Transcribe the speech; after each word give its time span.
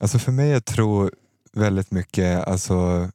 Alltså 0.00 0.18
för 0.18 0.32
mig 0.32 0.52
är 0.52 0.60
tro 0.60 1.10
väldigt 1.52 1.90
mycket 1.90 2.48
alltså 2.48 3.08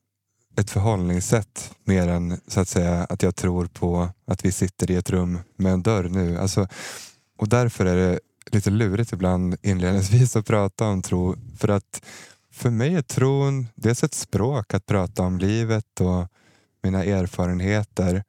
ett 0.56 0.70
förhållningssätt 0.70 1.76
mer 1.84 2.08
än 2.08 2.40
så 2.48 2.60
att 2.60 2.68
säga 2.68 3.04
att 3.10 3.24
jag 3.24 3.36
tror 3.36 3.66
på 3.66 4.10
att 4.26 4.46
vi 4.46 4.52
sitter 4.52 4.92
i 4.92 4.96
ett 4.96 5.10
rum 5.10 5.40
med 5.56 5.74
en 5.74 5.84
dörr 5.84 6.10
nu. 6.10 6.38
Alltså, 6.38 6.68
och 7.38 7.50
därför 7.50 7.86
är 7.86 7.96
det 7.96 8.20
lite 8.52 8.70
lurigt 8.70 9.14
ibland 9.14 9.56
inledningsvis 9.62 10.36
att 10.36 10.46
prata 10.46 10.88
om 10.88 11.02
tro. 11.02 11.36
För 11.58 11.68
att 11.68 12.06
för 12.52 12.70
mig 12.70 12.96
är 12.96 13.02
tron 13.02 13.68
dels 13.76 14.04
ett 14.04 14.14
språk 14.14 14.74
att 14.74 14.86
prata 14.86 15.24
om 15.24 15.40
livet 15.40 16.02
och 16.02 16.28
mina 16.84 17.04
erfarenheter. 17.04 18.24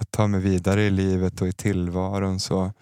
Att 0.00 0.10
ta 0.10 0.26
mig 0.26 0.40
vidare 0.40 0.82
i 0.82 0.90
livet 0.90 1.40
och 1.40 1.48
i 1.48 1.52
tillvaron. 1.52 2.40
så. 2.40 2.72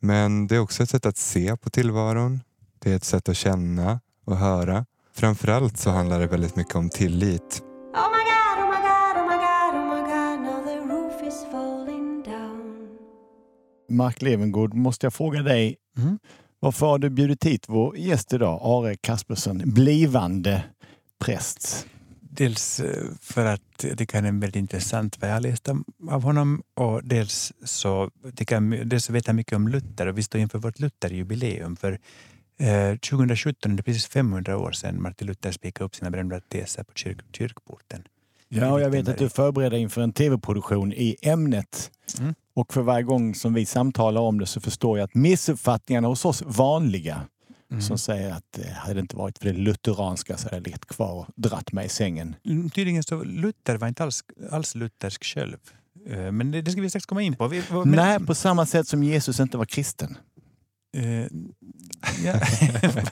Men 0.00 0.46
det 0.46 0.56
är 0.56 0.60
också 0.60 0.82
ett 0.82 0.90
sätt 0.90 1.06
att 1.06 1.16
se 1.16 1.56
på 1.56 1.70
tillvaron. 1.70 2.40
Det 2.78 2.92
är 2.92 2.96
ett 2.96 3.04
sätt 3.04 3.28
att 3.28 3.36
känna 3.36 4.00
och 4.30 4.36
höra. 4.36 4.86
Framförallt 5.14 5.76
så 5.76 5.90
handlar 5.90 6.20
det 6.20 6.26
väldigt 6.26 6.56
mycket 6.56 6.74
om 6.74 6.90
tillit. 6.90 7.62
Oh 7.94 8.08
my 8.10 8.22
god, 8.30 8.64
oh 8.64 8.70
my 8.70 8.76
god, 8.76 9.16
oh 9.16 9.28
my 9.28 9.36
god, 9.36 9.74
oh 9.74 9.94
my 9.94 10.00
god, 10.00 10.40
now 10.40 10.64
the 10.64 10.92
roof 10.94 11.28
is 11.28 11.44
falling 11.50 12.22
down. 12.22 12.88
Mark 13.90 14.22
Levengood, 14.22 14.74
måste 14.74 15.06
jag 15.06 15.14
fråga 15.14 15.42
dig. 15.42 15.76
Mm. 15.98 16.18
Varför 16.60 16.86
har 16.86 16.98
du 16.98 17.10
bjudit 17.10 17.44
hit 17.44 17.64
vår 17.68 17.96
gäst 17.96 18.32
idag, 18.32 18.60
Are 18.62 18.96
Kaspersen, 18.96 19.62
blivande 19.64 20.62
präst? 21.18 21.86
Dels 22.20 22.80
eh, 22.80 23.04
för 23.20 23.46
att 23.46 23.60
jag 23.82 23.98
tycker 23.98 24.14
han 24.14 24.24
är 24.24 24.32
väldigt 24.32 24.56
intressant 24.56 25.18
vad 25.20 25.30
jag 25.30 25.42
läst 25.42 25.68
av 26.10 26.22
honom 26.22 26.62
och 26.76 27.04
dels 27.04 27.52
så, 27.64 28.10
tycker 28.36 28.54
jag, 28.54 28.88
dels 28.88 29.04
så 29.04 29.12
vet 29.12 29.26
jag 29.26 29.36
mycket 29.36 29.56
om 29.56 29.68
Luther 29.68 30.06
och 30.06 30.18
vi 30.18 30.22
står 30.22 30.40
inför 30.40 30.58
vårt 30.58 30.78
Lutherjubileum. 30.78 31.76
För 31.76 31.98
eh, 32.60 32.96
2017 32.96 33.72
är 33.72 33.76
det 33.76 33.82
precis 33.82 34.06
500 34.06 34.58
år 34.58 34.72
sedan 34.72 35.02
Martin 35.02 35.26
Luther 35.26 35.52
spikade 35.52 35.84
upp 35.84 35.94
sina 35.94 36.10
berömda 36.10 36.40
teser 36.40 36.82
på 36.82 36.92
kyrk, 36.94 37.18
kyrkporten. 37.32 38.02
Ja, 38.48 38.72
och 38.72 38.80
jag 38.80 38.90
vet 38.90 39.08
att 39.08 39.18
du 39.18 39.28
förbereder 39.28 39.76
inför 39.76 40.00
en 40.00 40.12
tv-produktion 40.12 40.92
i 40.92 41.16
ämnet. 41.22 41.90
Mm. 42.18 42.34
Och 42.54 42.72
för 42.72 42.82
varje 42.82 43.02
gång 43.02 43.34
som 43.34 43.54
vi 43.54 43.66
samtalar 43.66 44.20
om 44.20 44.40
det 44.40 44.46
så 44.46 44.60
förstår 44.60 44.98
jag 44.98 45.04
att 45.04 45.14
missuppfattningarna 45.14 46.08
hos 46.08 46.24
oss 46.24 46.42
vanliga 46.46 47.22
Mm. 47.72 47.82
som 47.82 47.98
säger 47.98 48.32
att 48.32 48.58
eh, 48.58 48.72
hade 48.72 48.94
det 48.94 49.00
inte 49.00 49.16
varit 49.16 49.38
för 49.38 49.46
det 49.46 49.52
lutheranska 49.52 50.36
så 50.36 50.46
hade 50.46 50.56
jag 50.56 50.66
legat 50.66 50.86
kvar 50.86 51.12
och 51.12 51.26
dratt 51.36 51.72
mig 51.72 51.86
i 51.86 51.88
sängen. 51.88 52.36
Mm, 52.44 52.70
Tydligen 52.70 53.02
så 53.02 53.24
Luther 53.24 53.76
var 53.76 53.88
inte 53.88 54.02
alls, 54.02 54.24
alls 54.50 54.74
luthersk 54.74 55.24
själv. 55.24 55.56
Eh, 56.06 56.32
Men 56.32 56.50
det, 56.50 56.62
det 56.62 56.70
ska 56.70 56.80
vi 56.80 56.88
strax 56.90 57.06
komma 57.06 57.22
in 57.22 57.36
på. 57.36 57.48
Vi, 57.48 57.62
men, 57.70 57.90
Nej, 57.90 58.20
på 58.26 58.34
samma 58.34 58.66
sätt 58.66 58.88
som 58.88 59.02
Jesus 59.02 59.40
inte 59.40 59.58
var 59.58 59.64
kristen. 59.64 60.18
Eh, 60.96 61.26
ja. 62.24 62.34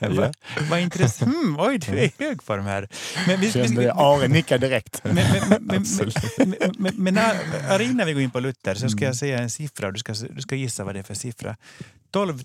Vad 0.09 0.35
vad 0.69 0.79
intressant. 0.79 1.35
Hmm, 1.35 1.59
oj, 1.59 1.77
du 1.77 1.99
är 1.99 2.11
hög 2.19 2.43
form 2.43 2.65
här. 2.65 2.89
Men 3.27 3.39
vi, 3.41 3.51
Kände 3.51 3.81
det. 3.81 3.93
Are 3.93 4.27
nickar 4.27 4.57
direkt. 4.57 5.01
men, 5.03 5.15
men, 5.15 5.23
men, 5.49 5.85
men, 6.37 6.55
men, 6.59 6.73
men, 6.77 6.93
men 6.95 7.13
när- 7.13 7.81
innan 7.81 8.07
vi 8.07 8.13
går 8.13 8.21
in 8.21 8.31
på 8.31 8.39
Luther 8.39 8.75
så 8.75 8.89
ska 8.89 9.05
jag 9.05 9.15
säga 9.15 9.39
en 9.39 9.49
siffra 9.49 9.87
och 9.87 9.93
du 9.93 9.99
ska, 9.99 10.13
du 10.13 10.41
ska 10.41 10.55
gissa 10.55 10.83
vad 10.83 10.95
det 10.95 10.99
är 10.99 11.03
för 11.03 11.13
siffra. 11.13 11.57
12 12.11 12.43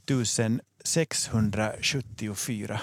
674. 0.85 2.81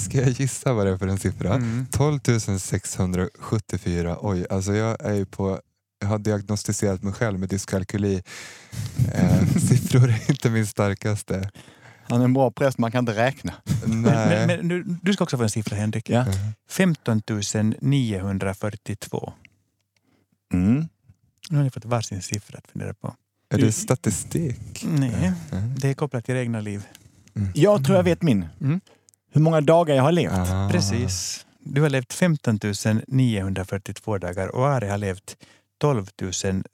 Ska 0.00 0.18
jag 0.18 0.28
gissa 0.28 0.72
vad 0.72 0.86
det 0.86 0.92
är 0.92 0.98
för 0.98 1.06
en 1.08 1.18
siffra? 1.18 1.54
Mm. 1.54 1.86
12 1.90 2.20
674. 2.58 4.16
Oj, 4.20 4.46
alltså 4.50 4.74
jag 4.74 5.06
är 5.06 5.14
ju 5.14 5.26
på 5.26 5.60
jag 5.98 6.08
har 6.08 6.18
diagnostiserat 6.18 7.02
mig 7.02 7.12
själv 7.12 7.38
med 7.38 7.48
dyskalkyli. 7.48 8.22
Eh, 9.14 9.46
siffror 9.68 10.08
är 10.10 10.30
inte 10.30 10.50
min 10.50 10.66
starkaste. 10.66 11.50
Han 12.08 12.20
är 12.20 12.24
en 12.24 12.32
bra 12.32 12.50
präst, 12.50 12.78
man 12.78 12.92
kan 12.92 12.98
inte 12.98 13.14
räkna. 13.14 13.52
Nej. 13.86 14.46
Men, 14.46 14.46
men 14.46 14.68
du, 14.68 14.84
du 15.02 15.12
ska 15.12 15.24
också 15.24 15.36
få 15.36 15.42
en 15.42 15.50
siffra 15.50 15.76
Henrik. 15.76 16.10
Ja. 16.10 16.24
15 16.70 17.22
942. 17.80 19.32
Mm. 20.52 20.88
Nu 21.50 21.56
har 21.56 21.64
ni 21.64 21.70
fått 21.70 21.84
varsin 21.84 22.22
siffra 22.22 22.58
att 22.58 22.66
fundera 22.70 22.94
på. 22.94 23.14
Är 23.54 23.58
det 23.58 23.72
statistik? 23.72 24.84
Nej, 24.88 25.32
Mm. 25.52 25.74
det 25.78 25.88
är 25.88 25.94
kopplat 25.94 26.24
till 26.24 26.36
egna 26.36 26.60
liv. 26.60 26.82
Jag 27.54 27.84
tror 27.84 27.96
jag 27.96 28.02
vet 28.04 28.22
min. 28.22 28.46
Mm. 28.60 28.80
Hur 29.32 29.40
många 29.40 29.60
dagar 29.60 29.94
jag 29.94 30.02
har 30.02 30.12
levt. 30.12 30.32
Ah. 30.32 30.68
Precis. 30.72 31.46
Du 31.60 31.82
har 31.82 31.90
levt 31.90 32.12
15 32.12 32.58
942 33.06 34.18
dagar 34.18 34.48
och 34.48 34.68
Ari 34.68 34.88
har 34.88 34.98
levt 34.98 35.36
12 35.80 36.06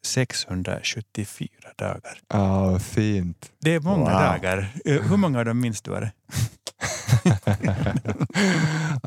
674 0.06 1.48
dagar. 1.78 2.18
Ja, 2.28 2.70
vad 2.70 2.82
fint. 2.82 3.50
Det 3.60 3.74
är 3.74 3.80
många 3.80 3.98
Wow. 4.10 4.10
dagar. 4.20 4.72
Eh, 4.84 5.02
Hur 5.02 5.16
många 5.16 5.38
av 5.38 5.44
dem 5.44 5.60
minns 5.60 5.82
du? 5.82 5.90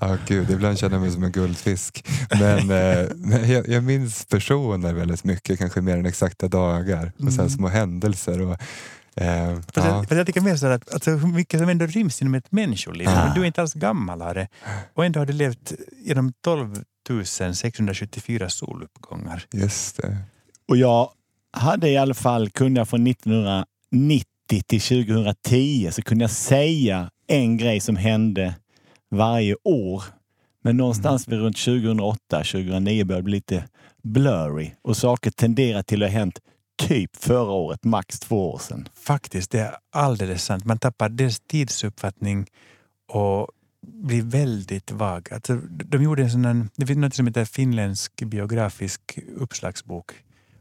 Ja, 0.01 0.17
gud, 0.27 0.49
ibland 0.51 0.79
känner 0.79 0.95
jag 0.95 1.01
mig 1.01 1.11
som 1.11 1.23
en 1.23 1.31
guldfisk. 1.31 2.07
Men, 2.39 2.59
eh, 2.71 3.07
men 3.15 3.49
jag, 3.51 3.67
jag 3.67 3.83
minns 3.83 4.25
personer 4.25 4.93
väldigt 4.93 5.23
mycket, 5.23 5.59
kanske 5.59 5.81
mer 5.81 5.97
än 5.97 6.05
exakta 6.05 6.47
dagar. 6.47 7.11
Och 7.19 7.25
här 7.25 7.39
Mm. 7.39 7.49
små 7.49 7.67
händelser. 7.67 8.41
Och, 8.41 8.57
eh, 9.21 9.55
Fast, 9.55 9.77
ja. 9.77 10.05
jag, 10.09 10.19
jag 10.19 10.27
tycker 10.27 10.41
mer 10.41 10.55
så 10.55 10.67
att 10.67 10.93
alltså, 10.93 11.11
hur 11.11 11.27
mycket 11.27 11.59
som 11.59 11.69
ändå 11.69 11.85
ryms 11.85 12.21
inom 12.21 12.35
ett 12.35 12.51
människoliv. 12.51 13.07
Ah. 13.09 13.33
Du 13.35 13.41
är 13.41 13.45
inte 13.45 13.61
alls 13.61 13.73
gammal 13.73 14.21
Ari. 14.21 14.47
Och 14.93 15.05
ändå 15.05 15.19
har 15.19 15.25
du 15.25 15.33
levt 15.33 15.73
genom 16.05 16.33
12 16.43 16.83
674 17.53 18.49
soluppgångar. 18.49 19.45
Just 19.53 19.97
det. 19.97 20.17
Och 20.67 20.77
jag 20.77 21.09
hade 21.51 21.89
i 21.89 21.97
alla 21.97 22.13
fall, 22.13 22.49
kunde 22.49 22.79
jag 22.79 22.89
från 22.89 23.07
1990 23.07 24.25
till 24.65 24.81
2010 24.81 25.89
så 25.91 26.01
kunde 26.01 26.23
jag 26.23 26.31
säga 26.31 27.09
en 27.27 27.57
grej 27.57 27.79
som 27.79 27.95
hände 27.95 28.55
varje 29.11 29.55
år. 29.63 30.03
Men 30.63 30.77
någonstans 30.77 31.27
vid 31.27 31.39
runt 31.39 31.57
2008, 31.57 32.19
2009 32.37 33.05
började 33.05 33.21
det 33.21 33.23
bli 33.23 33.31
lite 33.31 33.63
blurry 34.03 34.71
och 34.81 34.97
saker 34.97 35.31
tenderar 35.31 35.83
till 35.83 36.03
att 36.03 36.09
ha 36.11 36.19
hänt 36.19 36.39
typ 36.77 37.15
förra 37.15 37.51
året, 37.51 37.83
max 37.83 38.19
två 38.19 38.51
år 38.51 38.57
sedan. 38.59 38.89
Faktiskt, 38.95 39.51
det 39.51 39.59
är 39.59 39.75
alldeles 39.91 40.45
sant. 40.45 40.65
Man 40.65 40.79
tappar 40.79 41.09
dels 41.09 41.39
tidsuppfattning 41.39 42.45
och 43.07 43.47
blir 43.87 44.23
väldigt 44.23 44.91
vag. 44.91 45.27
Alltså, 45.31 45.55
de 45.69 46.03
gjorde 46.03 46.23
en 46.23 46.31
sån 46.31 46.69
det 46.75 46.85
finns 46.85 46.97
något 46.97 47.13
som 47.13 47.27
heter 47.27 47.45
finländsk 47.45 48.23
biografisk 48.23 49.19
uppslagsbok. 49.35 50.11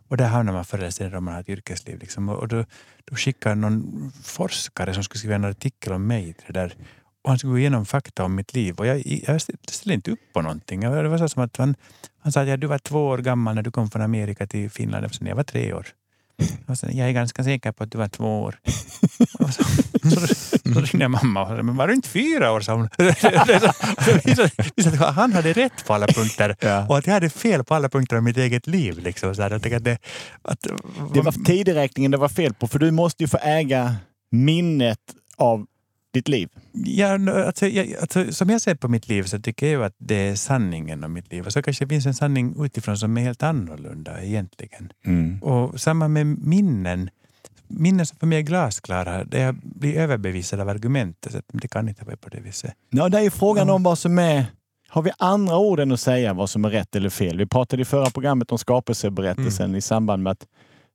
Och 0.08 0.16
där 0.16 0.28
hamnar 0.28 0.52
man 0.52 0.64
förr 0.64 0.78
eller 0.78 0.90
senare 0.90 1.18
om 1.18 1.24
man 1.24 1.34
har 1.34 1.40
ett 1.40 1.48
yrkesliv. 1.48 1.98
Liksom. 1.98 2.28
Och 2.28 2.48
då, 2.48 2.64
då 3.04 3.16
skickar 3.16 3.54
någon 3.54 4.12
forskare 4.22 4.94
som 4.94 5.04
skulle 5.04 5.18
skriva 5.18 5.34
en 5.34 5.44
artikel 5.44 5.92
om 5.92 6.06
mig 6.06 6.32
till 6.32 6.52
det 6.52 6.60
där. 6.60 6.74
Och 7.22 7.30
han 7.30 7.38
skulle 7.38 7.50
gå 7.50 7.58
igenom 7.58 7.86
fakta 7.86 8.24
om 8.24 8.34
mitt 8.34 8.54
liv. 8.54 8.74
Och 8.78 8.86
jag, 8.86 9.02
jag 9.06 9.40
ställde 9.40 9.94
inte 9.94 10.10
upp 10.10 10.32
på 10.32 10.42
någonting. 10.42 10.80
Det 10.80 11.08
var 11.08 11.18
så 11.18 11.28
som 11.28 11.42
att 11.42 11.56
han, 11.56 11.74
han 12.18 12.32
sa 12.32 12.40
att 12.40 12.48
ja, 12.48 12.56
du 12.56 12.66
var 12.66 12.78
två 12.78 13.06
år 13.06 13.18
gammal 13.18 13.54
när 13.54 13.62
du 13.62 13.70
kom 13.70 13.90
från 13.90 14.02
Amerika 14.02 14.46
till 14.46 14.70
Finland. 14.70 15.06
Jag 15.20 15.36
var 15.36 15.42
tre 15.42 15.72
år. 15.72 15.86
Och 16.66 16.78
sen, 16.78 16.96
jag 16.96 17.08
är 17.08 17.12
ganska 17.12 17.44
säker 17.44 17.72
på 17.72 17.84
att 17.84 17.92
du 17.92 17.98
var 17.98 18.08
två 18.08 18.42
år. 18.42 18.58
Och 19.38 19.54
så, 19.54 19.64
så, 20.10 20.26
så 20.74 20.80
ringde 20.80 21.08
mamma 21.08 21.42
och 21.42 21.48
sa, 21.48 21.62
men 21.62 21.76
var 21.76 21.88
du 21.88 21.94
inte 21.94 22.08
fyra 22.08 22.52
år? 22.52 22.60
sa 22.60 22.74
hon. 22.74 22.88
Så 24.98 25.04
han 25.04 25.32
hade 25.32 25.52
rätt 25.52 25.86
på 25.86 25.94
alla 25.94 26.06
punkter 26.06 26.56
Ja. 26.60 26.86
och 26.88 26.98
att 26.98 27.06
jag 27.06 27.14
hade 27.14 27.30
fel 27.30 27.64
på 27.64 27.74
alla 27.74 27.88
punkter 27.88 28.16
av 28.16 28.22
mitt 28.22 28.36
eget 28.36 28.66
liv. 28.66 28.98
Liksom, 28.98 29.34
så 29.34 29.42
jag 29.42 29.52
att 29.52 29.62
det, 29.84 29.98
att, 30.42 30.66
Det 31.14 31.20
var 31.20 31.44
tideräkningen 31.44 32.10
det 32.10 32.16
var 32.18 32.28
fel 32.28 32.54
på, 32.54 32.68
för 32.68 32.78
du 32.78 32.90
måste 32.90 33.22
ju 33.22 33.28
få 33.28 33.38
äga 33.42 33.96
minnet 34.30 34.98
av 35.36 35.66
ditt 36.14 36.28
liv. 36.28 36.48
Ja, 36.72 37.18
alltså, 37.46 37.66
jag, 37.66 37.94
alltså, 38.00 38.32
som 38.32 38.50
jag 38.50 38.60
ser 38.60 38.74
på 38.74 38.88
mitt 38.88 39.08
liv 39.08 39.22
så 39.22 39.38
tycker 39.40 39.72
jag 39.72 39.82
att 39.82 39.94
det 39.98 40.14
är 40.14 40.34
sanningen 40.34 41.04
om 41.04 41.12
mitt 41.12 41.32
liv. 41.32 41.46
Och 41.46 41.52
så 41.52 41.62
kanske 41.62 41.84
det 41.84 41.88
finns 41.88 42.06
en 42.06 42.14
sanning 42.14 42.64
utifrån 42.64 42.98
som 42.98 43.16
är 43.16 43.22
helt 43.22 43.42
annorlunda 43.42 44.22
egentligen. 44.22 44.92
Och 45.42 45.80
samma 45.80 46.08
med 46.08 46.26
minnen. 46.26 47.10
Minnen 47.68 48.06
som 48.06 48.18
för 48.18 48.26
mig 48.26 48.38
är 48.38 48.42
glasklara, 48.42 49.24
där 49.24 49.40
jag 49.40 49.54
blir 49.54 49.96
överbevisad 49.96 50.60
av 50.60 50.68
argumentet. 50.68 51.32
Så 51.32 51.38
att 51.38 51.44
det 51.52 51.68
kan 51.68 51.88
inte 51.88 52.04
vara 52.04 52.16
på 52.16 52.28
det 52.28 52.40
viset. 52.40 52.74
Ja, 52.90 53.08
det 53.08 53.18
är 53.18 53.22
ju 53.22 53.30
frågan 53.30 53.70
om 53.70 53.82
vad 53.82 53.98
som 53.98 54.18
är... 54.18 54.46
Har 54.88 55.02
vi 55.02 55.10
andra 55.18 55.58
ord 55.58 55.80
än 55.80 55.92
att 55.92 56.00
säga 56.00 56.34
vad 56.34 56.50
som 56.50 56.64
är 56.64 56.70
rätt 56.70 56.96
eller 56.96 57.10
fel? 57.10 57.38
Vi 57.38 57.46
pratade 57.46 57.82
i 57.82 57.84
förra 57.84 58.10
programmet 58.10 58.52
om 58.52 58.58
skapelseberättelsen 58.58 59.74
i 59.74 59.80
samband 59.80 60.22
med 60.22 60.30
att 60.30 60.46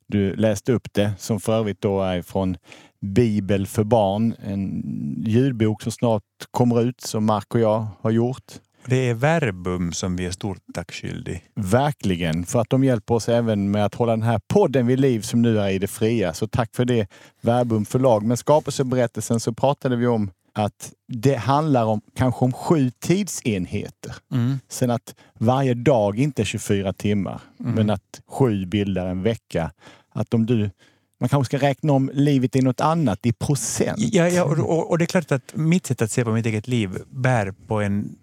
du 0.09 0.35
läste 0.35 0.73
upp 0.73 0.94
det, 0.94 1.11
som 1.17 1.39
för 1.39 1.53
övrigt 1.53 1.81
då 1.81 2.01
är 2.01 2.21
från 2.21 2.57
Bibel 3.01 3.67
för 3.67 3.83
barn, 3.83 4.35
en 4.44 4.83
ljudbok 5.25 5.81
som 5.81 5.91
snart 5.91 6.23
kommer 6.51 6.81
ut, 6.81 7.01
som 7.01 7.25
Mark 7.25 7.56
och 7.56 7.59
jag 7.59 7.88
har 8.01 8.11
gjort. 8.11 8.44
Det 8.85 9.09
är 9.09 9.13
verbum 9.13 9.91
som 9.91 10.15
vi 10.15 10.25
är 10.25 10.31
stort 10.31 10.57
tack 10.73 10.91
skyldig. 10.91 11.44
Verkligen, 11.56 12.45
för 12.45 12.61
att 12.61 12.69
de 12.69 12.83
hjälper 12.83 13.13
oss 13.13 13.29
även 13.29 13.71
med 13.71 13.85
att 13.85 13.95
hålla 13.95 14.11
den 14.11 14.21
här 14.21 14.39
podden 14.47 14.88
vid 14.88 15.00
liv 15.00 15.21
som 15.21 15.41
nu 15.41 15.59
är 15.59 15.69
i 15.69 15.79
det 15.79 15.88
fria. 15.88 16.33
Så 16.33 16.47
tack 16.47 16.75
för 16.75 16.85
det, 16.85 17.07
Verbum 17.41 17.85
förlag. 17.85 18.23
Men 18.23 18.38
skapelseberättelsen 18.38 19.39
så 19.39 19.53
pratade 19.53 19.95
vi 19.95 20.07
om 20.07 20.31
att 20.53 20.94
det 21.07 21.35
handlar 21.35 21.85
om 21.85 22.01
kanske 22.15 22.45
om 22.45 22.53
sju 22.53 22.91
tidsenheter. 23.00 24.15
Sen 24.69 24.91
att 24.91 25.15
varje 25.39 25.73
dag 25.73 26.19
inte 26.19 26.41
är 26.41 26.45
24 26.45 26.94
timmar, 26.94 27.41
men 27.57 27.89
att 27.89 28.21
sju 28.27 28.65
bildar 28.65 29.06
en 29.06 29.23
vecka. 29.23 29.71
Att 30.09 30.33
om 30.33 30.45
du 30.45 30.69
Man 31.19 31.29
kanske 31.29 31.57
ska 31.57 31.67
räkna 31.67 31.94
om 31.94 32.11
livet 32.13 32.56
i 32.56 32.61
något 32.61 32.81
annat, 32.81 33.25
i 33.25 33.33
procent. 33.33 34.00
Ja, 34.00 34.27
ja 34.27 34.44
och, 34.44 34.89
och, 34.89 34.97
det 34.97 35.03
är 35.03 35.07
klart 35.07 35.31
att 35.31 35.56
mitt 35.56 35.88
sätt 35.88 36.01
att 36.01 36.11
se 36.11 36.23
på 36.23 36.31
mitt 36.31 36.45
eget 36.45 36.67
liv 36.67 36.89
bär 37.09 37.51
på 37.67 37.81
en 37.81 38.15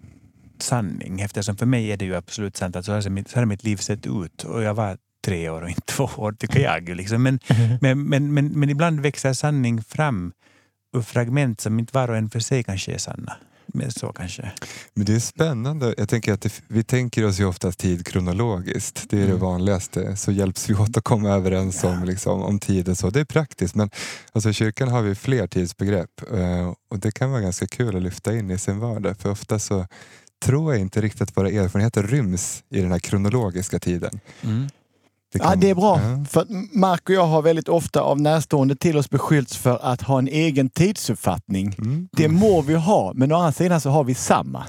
sanning 0.58 1.20
eftersom 1.20 1.56
för 1.56 1.66
mig 1.66 1.92
är 1.92 1.96
det 1.96 2.04
ju 2.04 2.14
absolut 2.14 2.56
sant 2.56 2.76
att 2.76 2.84
så 2.84 2.92
har 2.92 3.10
mitt, 3.10 3.28
så 3.28 3.38
har 3.38 3.46
mitt 3.46 3.64
liv 3.64 3.76
sett 3.76 4.06
ut 4.06 4.44
och 4.44 4.62
jag 4.62 4.74
var 4.74 4.98
tre 5.24 5.48
år 5.48 5.62
och 5.62 5.68
inte 5.68 5.82
två 5.86 6.08
år 6.16 6.32
tycker 6.32 6.60
jag. 6.60 6.88
Liksom. 6.88 7.22
Men, 7.22 7.38
men, 7.80 8.08
men, 8.08 8.34
men, 8.34 8.46
men 8.48 8.70
ibland 8.70 9.00
växer 9.00 9.32
sanning 9.32 9.82
fram 9.82 10.32
ur 10.96 11.02
fragment 11.02 11.60
som 11.60 11.78
inte 11.78 11.94
var 11.94 12.10
och 12.10 12.16
en 12.16 12.30
för 12.30 12.40
sig 12.40 12.62
kanske 12.62 12.92
är 12.92 12.98
sanna. 12.98 13.36
Men 13.66 13.90
så 13.92 14.12
kanske. 14.12 14.52
Men 14.94 15.04
det 15.04 15.14
är 15.14 15.18
spännande. 15.20 15.94
Jag 15.98 16.08
tänker 16.08 16.32
att 16.32 16.40
det, 16.40 16.60
vi 16.68 16.84
tänker 16.84 17.24
oss 17.26 17.40
ju 17.40 17.44
ofta 17.44 17.72
tid 17.72 18.06
kronologiskt. 18.06 19.04
Det 19.10 19.16
är 19.16 19.20
det 19.20 19.26
Mm. 19.26 19.38
vanligaste. 19.40 20.16
Så 20.16 20.32
hjälps 20.32 20.70
vi 20.70 20.74
åt 20.74 20.96
att 20.96 21.04
komma 21.04 21.28
överens 21.30 21.84
om, 21.84 22.04
liksom, 22.04 22.42
om 22.42 22.58
tiden. 22.58 22.96
Så 22.96 23.10
det 23.10 23.20
är 23.20 23.24
praktiskt. 23.24 23.74
Men 23.74 23.90
alltså, 24.32 24.50
i 24.50 24.52
kyrkan 24.52 24.88
har 24.88 25.02
vi 25.02 25.14
fler 25.14 25.46
tidsbegrepp. 25.46 26.10
eh, 26.32 26.72
Och 26.90 26.98
det 26.98 27.10
kan 27.10 27.30
vara 27.30 27.40
ganska 27.40 27.66
kul 27.66 27.96
att 27.96 28.02
lyfta 28.02 28.36
in 28.36 28.50
i 28.50 28.58
sin 28.58 28.78
vardag. 28.78 29.16
För 29.18 29.30
ofta 29.30 29.58
så 29.58 29.86
tror 30.44 30.72
jag 30.72 30.80
inte 30.80 31.00
riktigt 31.00 31.22
att 31.22 31.36
våra 31.36 31.50
erfarenheter 31.50 32.02
ryms 32.02 32.62
i 32.70 32.80
den 32.80 32.92
här 32.92 32.98
kronologiska 32.98 33.78
tiden. 33.78 34.20
Ja, 35.38 35.44
kan- 35.50 35.60
det 35.60 35.70
är 35.70 35.74
bra. 35.74 36.00
Ja. 36.00 36.24
För 36.30 36.46
Mark 36.78 37.02
och 37.08 37.14
jag 37.14 37.26
har 37.26 37.42
väldigt 37.42 37.68
ofta 37.68 38.00
av 38.00 38.20
närstående 38.20 38.76
till 38.76 38.96
oss 38.98 39.10
beskyllts 39.10 39.56
för 39.56 39.78
att 39.82 40.02
ha 40.02 40.18
en 40.18 40.28
egen 40.28 40.68
tidsuppfattning. 40.70 41.74
Mm. 41.78 42.08
Det 42.12 42.28
må 42.28 42.60
vi 42.62 42.74
ha, 42.74 43.12
men 43.14 43.32
å 43.32 43.36
andra 43.36 43.52
sidan 43.52 43.80
så 43.80 43.90
har 43.90 44.04
vi 44.04 44.14
samma. 44.14 44.64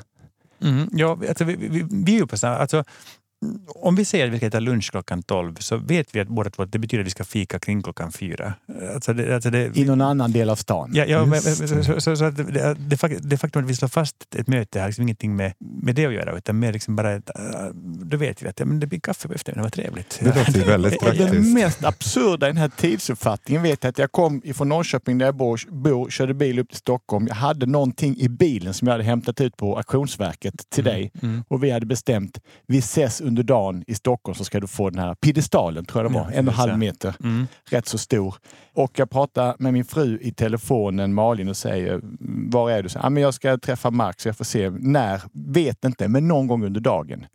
Mm, 0.63 0.89
ja, 0.93 1.17
alltså, 1.29 1.43
vi, 1.43 1.55
vi, 1.55 1.85
vi 1.89 2.13
är 2.15 2.19
ju 2.19 2.27
på 2.27 2.37
samma... 2.37 2.55
Alltså, 2.57 2.83
om 3.67 3.95
vi 3.95 4.05
säger 4.05 4.27
att 4.27 4.33
vi 4.33 4.37
ska 4.37 4.45
äta 4.47 4.59
lunch 4.59 4.91
klockan 4.91 5.23
12 5.23 5.55
så 5.55 5.77
vet 5.77 6.15
vi 6.15 6.19
att 6.19 6.27
båda 6.27 6.49
två 6.49 6.63
att 6.63 6.71
det 6.71 6.79
betyder 6.79 7.01
att 7.01 7.05
vi 7.07 7.11
ska 7.11 7.23
fika 7.23 7.59
kring 7.59 7.83
klockan 7.83 8.11
fyra. 8.11 8.53
Alltså 8.93 9.13
det, 9.13 9.35
alltså 9.35 9.49
det, 9.49 9.77
I 9.77 9.85
någon 9.85 10.01
annan 10.01 10.31
del 10.31 10.49
av 10.49 10.55
stan. 10.55 10.91
Ja, 10.93 11.05
ja, 11.05 11.25
men, 11.25 11.33
Just 11.33 11.85
så, 11.85 12.01
så, 12.01 12.15
så, 12.15 12.25
att 12.25 12.35
det, 12.37 12.75
det, 12.79 12.95
fak- 12.95 13.19
det 13.21 13.37
faktum 13.37 13.63
att 13.63 13.69
vi 13.69 13.75
slår 13.75 13.87
fast 13.89 14.35
ett 14.35 14.47
möte 14.47 14.79
har 14.79 14.87
liksom 14.87 15.03
ingenting 15.03 15.35
med, 15.35 15.53
med 15.59 15.95
det 15.95 16.05
att 16.05 16.13
göra 16.13 16.37
utan 16.37 16.59
mer 16.59 16.73
liksom 16.73 16.95
bara 16.95 17.11
ett, 17.13 17.29
äh, 17.39 17.65
då 17.83 18.17
vet 18.17 18.43
vi 18.43 18.47
att 18.47 18.59
ja, 18.59 18.65
men 18.65 18.79
det 18.79 18.87
blir 18.87 18.99
kaffe 18.99 19.27
på 19.27 19.33
eftermiddagen, 19.33 19.63
vad 19.63 19.73
trevligt. 19.73 20.19
Det 20.21 20.35
låter 20.35 20.53
ju 20.59 20.63
väldigt 20.65 21.01
Och 21.03 21.09
det 21.11 21.17
praktiskt. 21.17 21.53
mest 21.53 21.83
absurda 21.83 22.47
i 22.47 22.49
den 22.49 22.57
här 22.57 22.69
tidsuppfattningen 22.77 23.63
vet 23.63 23.83
jag 23.83 23.89
att 23.89 23.97
jag 23.97 24.11
kom 24.11 24.41
ifrån 24.43 24.69
Norrköping 24.69 25.17
där 25.17 25.25
jag 25.25 25.35
bor, 25.35 25.59
bor, 25.69 26.09
körde 26.09 26.33
bil 26.33 26.59
upp 26.59 26.69
till 26.69 26.77
Stockholm. 26.77 27.27
Jag 27.27 27.35
hade 27.35 27.65
någonting 27.65 28.17
i 28.19 28.29
bilen 28.29 28.73
som 28.73 28.87
jag 28.87 28.93
hade 28.93 29.03
hämtat 29.03 29.41
ut 29.41 29.57
på 29.57 29.77
Auktionsverket 29.77 30.69
till 30.69 30.83
dig 30.83 31.11
Mm. 31.21 31.43
och 31.47 31.63
vi 31.63 31.71
hade 31.71 31.85
bestämt 31.85 32.39
vi 32.67 32.77
ses 32.77 33.21
under 33.27 33.43
dagen 33.43 33.83
i 33.87 33.95
Stockholm 33.95 34.35
så 34.35 34.43
ska 34.43 34.59
du 34.59 34.67
få 34.67 34.89
den 34.89 34.99
här 34.99 35.15
piedestalen, 35.15 35.85
tror 35.85 36.03
jag 36.03 36.11
det 36.11 36.15
var, 36.19 36.25
Ja, 36.31 36.37
en 36.37 36.47
och 36.47 36.53
en 36.53 36.59
halv 36.59 36.77
meter. 36.77 37.15
Mm. 37.23 37.47
rätt 37.69 37.87
så 37.87 37.97
stor. 37.97 38.35
Och 38.73 38.99
jag 38.99 39.09
pratar 39.09 39.55
med 39.59 39.73
min 39.73 39.85
fru 39.85 40.19
i 40.21 40.31
telefonen, 40.31 41.13
Malin, 41.13 41.49
och 41.49 41.57
säger 41.57 41.99
var 42.51 42.71
är 42.71 42.83
du? 42.83 42.89
Så, 42.89 42.99
ah, 42.99 43.09
men 43.09 43.23
jag 43.23 43.33
ska 43.33 43.57
träffa 43.57 43.91
Mark 43.91 44.19
så 44.19 44.27
jag 44.27 44.37
får 44.37 44.45
se. 44.45 44.69
När? 44.69 45.21
Vet 45.33 45.85
inte, 45.85 46.07
men 46.07 46.27
någon 46.27 46.47
gång 46.47 46.65
under 46.65 46.81
dagen. 46.81 47.25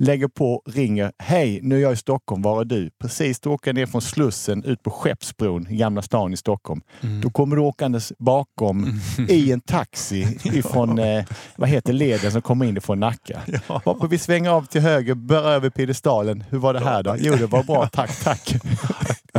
Lägger 0.00 0.28
på, 0.28 0.62
ringer. 0.66 1.12
Hej, 1.18 1.60
nu 1.62 1.76
är 1.76 1.80
jag 1.80 1.92
i 1.92 1.96
Stockholm. 1.96 2.42
Var 2.42 2.60
är 2.60 2.64
du? 2.64 2.90
Precis, 3.00 3.40
då 3.40 3.52
åker 3.52 3.72
ner 3.72 3.86
från 3.86 4.02
Slussen 4.02 4.64
ut 4.64 4.82
på 4.82 4.90
Skeppsbron 4.90 5.66
i 5.70 5.76
Gamla 5.76 6.02
stan 6.02 6.32
i 6.32 6.36
Stockholm. 6.36 6.80
Då 7.22 7.30
kommer 7.30 7.56
du 7.56 7.62
åkandes 7.62 8.12
bakom 8.18 9.00
i 9.28 9.52
en 9.52 9.60
taxi 9.60 10.38
ifrån, 10.44 10.98
eh, 10.98 11.24
vad 11.56 11.68
heter 11.68 11.92
leden 11.92 12.32
som 12.32 12.42
kommer 12.42 12.66
in 12.66 12.76
ifrån 12.76 13.00
Nacka. 13.00 13.40
Ja. 13.68 13.82
Varpå 13.84 14.06
vi 14.06 14.18
svänger 14.18 14.50
av 14.50 14.66
till 14.66 14.80
höger, 14.80 15.14
bär 15.14 15.42
över 15.42 15.70
piedestalen. 15.70 16.44
Hur 16.50 16.58
var 16.58 16.74
det 16.74 16.80
här 16.80 17.02
då? 17.02 17.16
Jo, 17.18 17.34
det 17.34 17.46
var 17.46 17.62
bra. 17.62 17.86
Tack, 17.92 18.24
tack. 18.24 18.54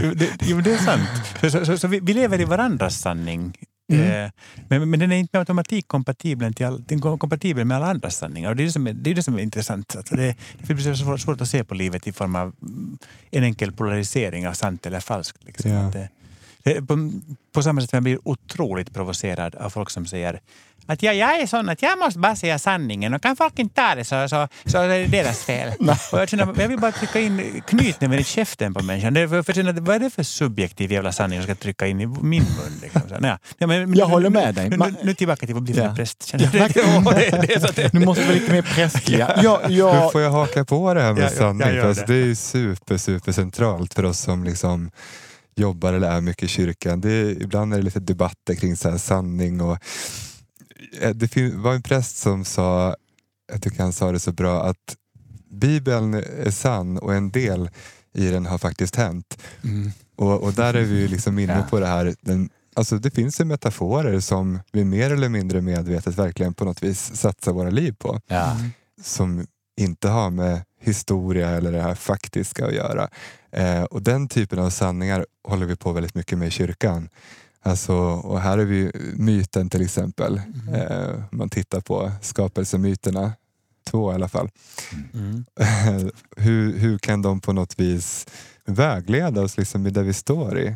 Jo, 0.02 0.12
det, 0.14 0.62
det 0.64 0.74
är 0.74 0.78
sant. 0.78 1.10
Så, 1.42 1.50
så, 1.50 1.66
så, 1.66 1.78
så 1.78 1.88
vi, 1.88 2.00
vi 2.00 2.14
lever 2.14 2.42
i 2.42 2.46
varandras 2.46 3.00
sanning. 3.00 3.54
Mm. 3.90 4.26
Eh, 4.26 4.32
men, 4.68 4.90
men 4.90 5.00
den 5.00 5.12
är 5.12 5.16
inte 5.16 5.30
med 5.34 5.40
automatik 5.40 5.88
kompatibel, 5.88 6.54
till 6.54 6.66
all, 6.66 6.84
kompatibel 7.02 7.66
med 7.66 7.78
alla 7.78 7.88
andras 7.88 8.18
sanningar. 8.18 8.50
Och 8.50 8.56
det 8.56 8.64
är 8.64 8.66
det 8.66 8.72
som 8.72 8.88
är, 8.88 8.94
det 8.94 9.10
är, 9.10 9.16
det 9.16 9.24
som 9.24 9.36
är 9.36 9.40
intressant. 9.40 9.96
Alltså 9.96 10.16
det, 10.16 10.36
det 10.58 10.74
blir 10.74 10.94
så 10.94 11.18
svårt, 11.18 11.42
att 11.42 11.50
se 11.50 11.64
på 11.64 11.76
livet 11.76 12.08
i 12.08 12.12
form 12.12 12.36
av 12.36 12.54
en 13.32 13.44
enkel 13.44 13.72
polarisering 13.72 14.48
av 14.48 14.54
sant 14.54 14.86
eller 14.86 15.00
falskt. 15.00 15.44
Liksom. 15.44 15.72
Ja. 15.72 15.90
Det, 15.94 16.10
på, 16.88 17.12
på 17.54 17.64
samma 17.64 17.82
sätt 17.82 17.90
som 17.90 17.98
jag 17.98 18.04
blir 18.04 18.20
otroligt 18.24 18.94
provocerad 18.94 19.56
av 19.56 19.70
folk 19.70 19.90
som 19.90 20.06
säger 20.06 20.40
att 20.92 21.04
ja, 21.04 21.14
jag 21.14 21.40
är 21.42 21.48
sån 21.48 21.70
att 21.70 21.82
jag 21.82 22.00
måste 22.00 22.20
bara 22.20 22.36
säga 22.36 22.60
sanningen 22.60 23.14
och 23.14 23.22
kan 23.22 23.36
folk 23.36 23.60
inte 23.60 23.76
ta 23.76 23.96
det 23.96 24.06
så, 24.06 24.28
så, 24.30 24.48
så 24.66 24.78
är 24.78 24.88
det 24.88 25.06
deras 25.06 25.44
fel. 25.44 25.74
och 26.12 26.20
jag, 26.20 26.30
känner, 26.30 26.62
jag 26.62 26.68
vill 26.68 26.80
bara 26.80 26.92
trycka 26.92 27.20
in 27.20 27.62
knytnäven 27.68 28.20
i 28.20 28.24
käften 28.24 28.74
på 28.74 28.84
människan. 28.84 29.14
Det 29.14 29.22
är 29.22 29.28
för, 29.28 29.44
för, 29.44 29.54
för, 29.54 29.82
vad 29.82 29.96
är 29.96 30.00
det 30.00 30.10
för 30.10 30.24
subjektiv 30.24 30.92
jävla 30.92 31.12
sanning 31.12 31.36
jag 31.36 31.44
ska 31.44 31.56
trycka 31.56 31.88
in 31.88 32.02
i 32.02 32.06
min 32.06 32.44
mun? 32.44 32.80
Liksom. 32.82 33.02
Så, 33.10 33.16
nej, 33.20 33.38
ja, 33.58 33.68
men, 33.68 33.94
Jag 33.94 34.06
håller 34.06 34.30
med 34.30 34.56
dig. 34.56 34.70
Nu, 34.70 34.78
nu, 34.78 34.94
nu 35.04 35.14
tillbaka 35.14 35.46
till 35.46 35.58
att 35.58 35.64
bli 35.64 35.78
Ja. 35.78 35.96
präst. 35.96 36.26
Känner 36.26 36.50
jag. 36.54 36.74
det, 36.74 37.48
det, 37.48 37.76
det, 37.76 37.94
Nu 37.94 38.06
måste 38.06 38.24
vi 38.24 38.28
vara 38.28 38.40
lite 38.40 38.52
mer 38.52 38.62
prästliga. 38.62 39.40
Ja, 39.44 39.62
Nu 39.68 39.74
ja, 39.74 40.10
får 40.12 40.22
jag 40.22 40.32
haka 40.32 40.66
på 40.66 40.94
det 40.94 41.02
här 41.02 41.14
med 41.14 41.24
Ja, 41.24 41.30
ja, 41.32 41.38
sanning. 41.38 41.76
jag 41.76 41.96
det. 41.96 42.06
det 42.08 42.32
är 42.32 42.36
super, 42.36 42.98
super 42.98 43.32
centralt 43.32 43.94
för 43.94 44.06
oss 44.06 44.20
som 44.20 44.44
liksom 44.44 44.92
jobbar 45.60 45.94
eller 45.94 46.12
är 46.12 46.22
mycket 46.22 46.44
i 46.44 46.48
kyrkan. 46.48 47.02
Det 47.02 47.12
är, 47.12 47.42
ibland 47.42 47.74
är 47.74 47.78
det 47.78 47.84
lite 47.84 48.00
debatter 48.00 48.56
kring 48.56 48.76
så 48.76 49.00
sanning. 49.00 49.62
Och, 49.62 49.78
Eh, 51.02 51.10
det 51.10 51.54
var 51.54 51.74
en 51.74 51.82
präst 51.82 52.18
som 52.18 52.46
sa, 52.46 52.96
jag 53.52 53.62
tycker 53.62 53.84
han 53.84 53.94
sa 53.94 54.12
det 54.12 54.20
så 54.20 54.32
bra, 54.32 54.64
att 54.64 54.96
Bibeln 55.52 56.14
är 56.14 56.52
sann 56.52 56.98
och 56.98 57.16
en 57.16 57.32
del 57.32 57.70
i 58.14 58.28
den 58.28 58.46
har 58.46 58.58
faktiskt 58.58 58.96
hänt. 58.96 59.42
Mm. 59.64 59.92
Och, 60.16 60.44
och 60.44 60.54
där 60.54 60.74
är 60.74 60.84
vi 60.84 61.08
liksom 61.08 61.40
inne 61.40 61.66
på 61.70 61.80
det 61.80 61.88
här, 61.88 62.16
den, 62.22 62.50
alltså 62.76 62.98
det 62.98 63.12
finns 63.12 63.40
ju 63.40 63.46
metaforer 63.46 64.20
som 64.20 64.60
vi 64.72 64.86
mer 64.86 65.12
eller 65.12 65.30
mindre 65.30 65.62
medvetet 65.62 66.18
verkligen 66.18 66.54
på 66.54 66.66
något 66.66 66.84
vis 66.84 67.16
satsar 67.16 67.52
våra 67.52 67.70
liv 67.70 67.96
på 68.00 68.22
ja. 68.28 68.58
som 69.02 69.48
inte 69.78 70.10
har 70.10 70.30
med 70.30 70.62
historia 70.90 71.50
eller 71.50 71.72
det 71.72 71.82
här 71.82 71.96
faktiska 71.96 72.68
att 72.68 72.74
göra. 72.74 73.10
Eh, 73.52 73.84
och 73.84 74.02
den 74.02 74.28
typen 74.28 74.60
av 74.60 74.70
sanningar 74.70 75.26
håller 75.48 75.66
vi 75.66 75.76
på 75.76 75.92
väldigt 75.92 76.16
mycket 76.16 76.38
med 76.38 76.48
i 76.48 76.52
kyrkan. 76.52 77.10
Alltså, 77.62 77.96
och 77.98 78.40
här 78.40 78.58
är 78.58 78.66
vi 78.66 78.92
myten 79.16 79.70
till 79.70 79.82
exempel. 79.82 80.42
Eh, 80.74 81.10
om 81.32 81.38
man 81.38 81.50
tittar 81.50 81.82
på 81.82 82.12
skapelsemyterna, 82.22 83.34
två 83.90 84.12
i 84.12 84.16
alla 84.16 84.30
fall. 84.30 84.50
Mm. 85.14 85.46
hur, 86.38 86.78
hur 86.78 86.98
kan 86.98 87.22
de 87.22 87.42
på 87.42 87.54
något 87.54 87.80
vis 87.80 88.28
vägleda 88.66 89.42
oss 89.42 89.58
liksom 89.58 89.94
det 89.94 90.04
vi 90.04 90.14
står 90.14 90.60
i? 90.60 90.76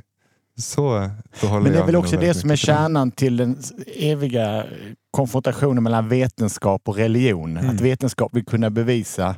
Så 0.57 1.09
Men 1.41 1.63
det 1.63 1.79
är 1.79 1.85
väl 1.85 1.95
också 1.95 2.17
det 2.17 2.33
som 2.33 2.51
är 2.51 2.55
kärnan 2.55 3.11
till 3.11 3.37
den 3.37 3.57
eviga 3.95 4.65
konfrontationen 5.11 5.83
mellan 5.83 6.09
vetenskap 6.09 6.81
och 6.85 6.95
religion. 6.95 7.57
Mm. 7.57 7.75
Att 7.75 7.81
vetenskap 7.81 8.35
vill 8.35 8.45
kunna 8.45 8.69
bevisa 8.69 9.35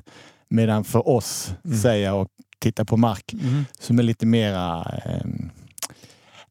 medan 0.50 0.84
för 0.84 1.08
oss, 1.10 1.54
Mm. 1.66 1.78
säger 1.78 2.06
jag 2.06 2.22
och 2.22 2.28
tittar 2.60 2.84
på 2.84 2.98
Mark, 2.98 3.34
Mm. 3.34 3.66
som 3.80 4.00
är 4.00 4.04
lite 4.04 4.26
mera 4.26 4.80
eh, 5.06 5.22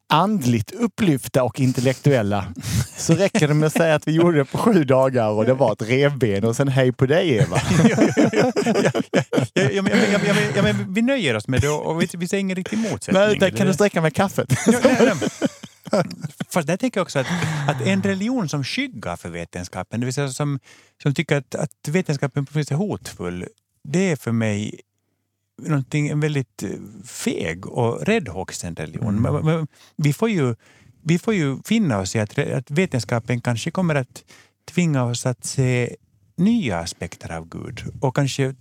andligt 0.08 0.70
upplyfta 0.70 1.42
och 1.42 1.60
intellektuella 1.60 2.46
så 2.96 3.14
räcker 3.14 3.48
det 3.48 3.54
med 3.54 3.66
att 3.66 3.72
säga 3.72 3.94
att 3.94 4.08
vi 4.08 4.12
gjorde 4.12 4.38
det 4.38 4.44
på 4.44 4.58
sju 4.58 4.84
dagar 4.84 5.28
och 5.28 5.44
det 5.44 5.54
var 5.54 5.72
ett 5.72 5.82
revben 5.82 6.44
och 6.44 6.56
sen 6.56 6.68
hej 6.68 6.92
på 6.92 7.06
dig 7.06 7.30
Eva. 7.36 7.56
vi 10.88 11.02
nöjer 11.02 11.34
oss 11.36 11.48
med 11.48 11.60
det 11.60 11.68
och 11.68 12.02
vi, 12.02 12.08
vi 12.16 12.28
ser 12.28 12.38
ingen 12.38 12.56
riktig 12.56 12.78
motsättning. 12.78 13.38
Nej, 13.40 13.52
kan 13.52 13.66
du 13.66 13.74
sträcka 13.74 14.00
med 14.00 14.14
kaffet. 14.14 14.52
Ja, 14.66 14.78
nej, 14.84 14.96
nej. 15.00 16.04
Fast 16.50 16.66
där 16.66 16.76
tänker 16.76 17.00
jag 17.00 17.02
också 17.04 17.18
att, 17.18 17.26
att 17.68 17.80
en 17.86 18.02
religion 18.02 18.48
som 18.48 18.64
skyggar 18.64 19.16
för 19.16 19.28
vetenskapen, 19.28 20.00
det 20.00 20.04
vill 20.06 20.14
säga 20.14 20.28
som, 20.28 20.58
som 21.02 21.14
tycker 21.14 21.36
att, 21.36 21.54
att 21.54 21.88
vetenskapen 21.88 22.46
är 22.54 22.74
hotfull, 22.74 23.46
det 23.84 24.10
är 24.10 24.16
för 24.16 24.32
mig 24.32 24.80
någonting, 25.62 26.20
väldigt 26.20 26.62
eh, 26.62 26.70
feg 27.04 27.66
och 27.66 28.06
räddhågsen 28.06 28.76
religion. 28.76 29.22
Men- 29.22 29.44
men 29.46 29.66
Vi, 29.96 30.12
får 30.12 30.30
ju, 30.30 30.54
vi 31.02 31.18
får 31.18 31.34
ju 31.34 31.58
finna 31.64 32.00
oss 32.00 32.16
i 32.16 32.18
att, 32.18 32.38
att 32.38 32.70
vetenskapen 32.70 33.40
kanske 33.40 33.70
kommer 33.70 33.94
att 33.94 34.24
tvinga 34.64 35.04
oss 35.04 35.26
att 35.26 35.44
se 35.44 35.96
nya 36.36 36.78
aspekter 36.78 37.32
av 37.36 37.48
Gud 37.48 37.82
och 38.00 38.16
kanske 38.16 38.54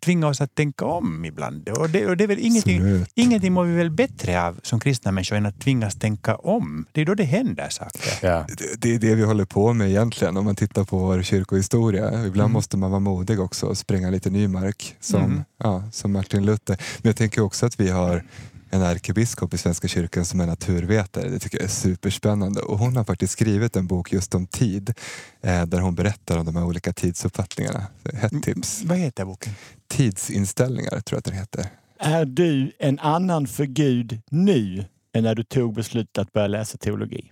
tvinga 0.00 0.26
oss 0.26 0.40
att 0.40 0.54
tänka 0.54 0.84
om 0.84 1.24
ibland. 1.24 1.68
Och 1.68 1.90
det, 1.90 2.06
och 2.06 2.16
det 2.16 2.24
är 2.24 2.28
väl 2.28 2.38
ingenting, 2.38 3.04
ingenting 3.14 3.52
mår 3.52 3.64
vi 3.64 3.76
väl 3.76 3.90
bättre 3.90 4.42
av 4.46 4.60
som 4.62 4.80
kristna 4.80 5.12
människor 5.12 5.36
än 5.36 5.46
att 5.46 5.60
tvingas 5.60 5.94
tänka 5.94 6.36
om. 6.36 6.84
Det 6.92 7.00
är 7.00 7.04
då 7.06 7.14
det 7.14 7.24
händer 7.24 7.68
saker. 7.68 8.26
Ja. 8.26 8.46
Det- 8.58 8.80
Det 8.80 8.94
är 8.94 8.98
det 8.98 9.14
vi 9.14 9.22
håller 9.22 9.44
på 9.44 9.72
med 9.72 9.88
egentligen 9.88 10.36
om 10.36 10.44
man 10.44 10.56
tittar 10.56 10.84
på 10.84 10.98
vår 10.98 11.22
kyrkohistoria. 11.22 12.08
Ibland 12.26 12.40
Mm. 12.40 12.52
måste 12.52 12.76
man 12.76 12.90
vara 12.90 13.00
modig 13.00 13.40
också 13.40 13.66
och 13.66 13.78
spränga 13.78 14.10
lite 14.10 14.30
ny 14.30 14.48
mark 14.48 14.96
som, 15.00 15.22
Mm. 15.22 15.44
ja, 15.58 15.82
som 15.92 16.12
Martin 16.12 16.44
Luther. 16.46 16.76
Men 17.02 17.08
jag 17.08 17.16
tänker 17.16 17.40
också 17.42 17.66
att 17.66 17.80
vi 17.80 17.90
har 17.90 18.24
en 18.70 18.82
ärkebiskop 18.82 19.54
i 19.54 19.58
Svenska 19.58 19.88
kyrkan 19.88 20.24
som 20.24 20.40
är 20.40 20.46
naturvetare. 20.46 21.28
Det 21.28 21.38
tycker 21.38 21.58
jag 21.58 21.64
är 21.64 21.68
superspännande. 21.68 22.60
Och 22.60 22.78
hon 22.78 22.96
har 22.96 23.04
faktiskt 23.04 23.32
skrivit 23.32 23.76
en 23.76 23.86
bok 23.86 24.12
just 24.12 24.34
om 24.34 24.46
tid 24.46 24.94
eh, 25.40 25.66
där 25.66 25.80
hon 25.80 25.94
berättar 25.94 26.38
om 26.38 26.46
de 26.46 26.56
här 26.56 26.64
olika 26.64 26.92
tidsuppfattningarna. 26.92 27.86
Hett 28.14 28.42
tips. 28.42 28.82
Vad 28.84 28.98
heter 28.98 29.24
boken? 29.24 29.52
Tidsinställningar 29.88 30.90
tror 30.90 31.02
jag 31.16 31.18
att 31.18 31.24
den 31.24 31.34
heter. 31.34 31.66
Är 31.98 32.24
du 32.24 32.72
en 32.78 32.98
annan 32.98 33.46
för 33.46 33.64
Gud 33.64 34.20
nu 34.30 34.84
än 35.12 35.24
när 35.24 35.34
du 35.34 35.42
tog 35.42 35.74
beslutet 35.74 36.18
att 36.18 36.32
börja 36.32 36.46
läsa 36.46 36.78
teologi? 36.78 37.30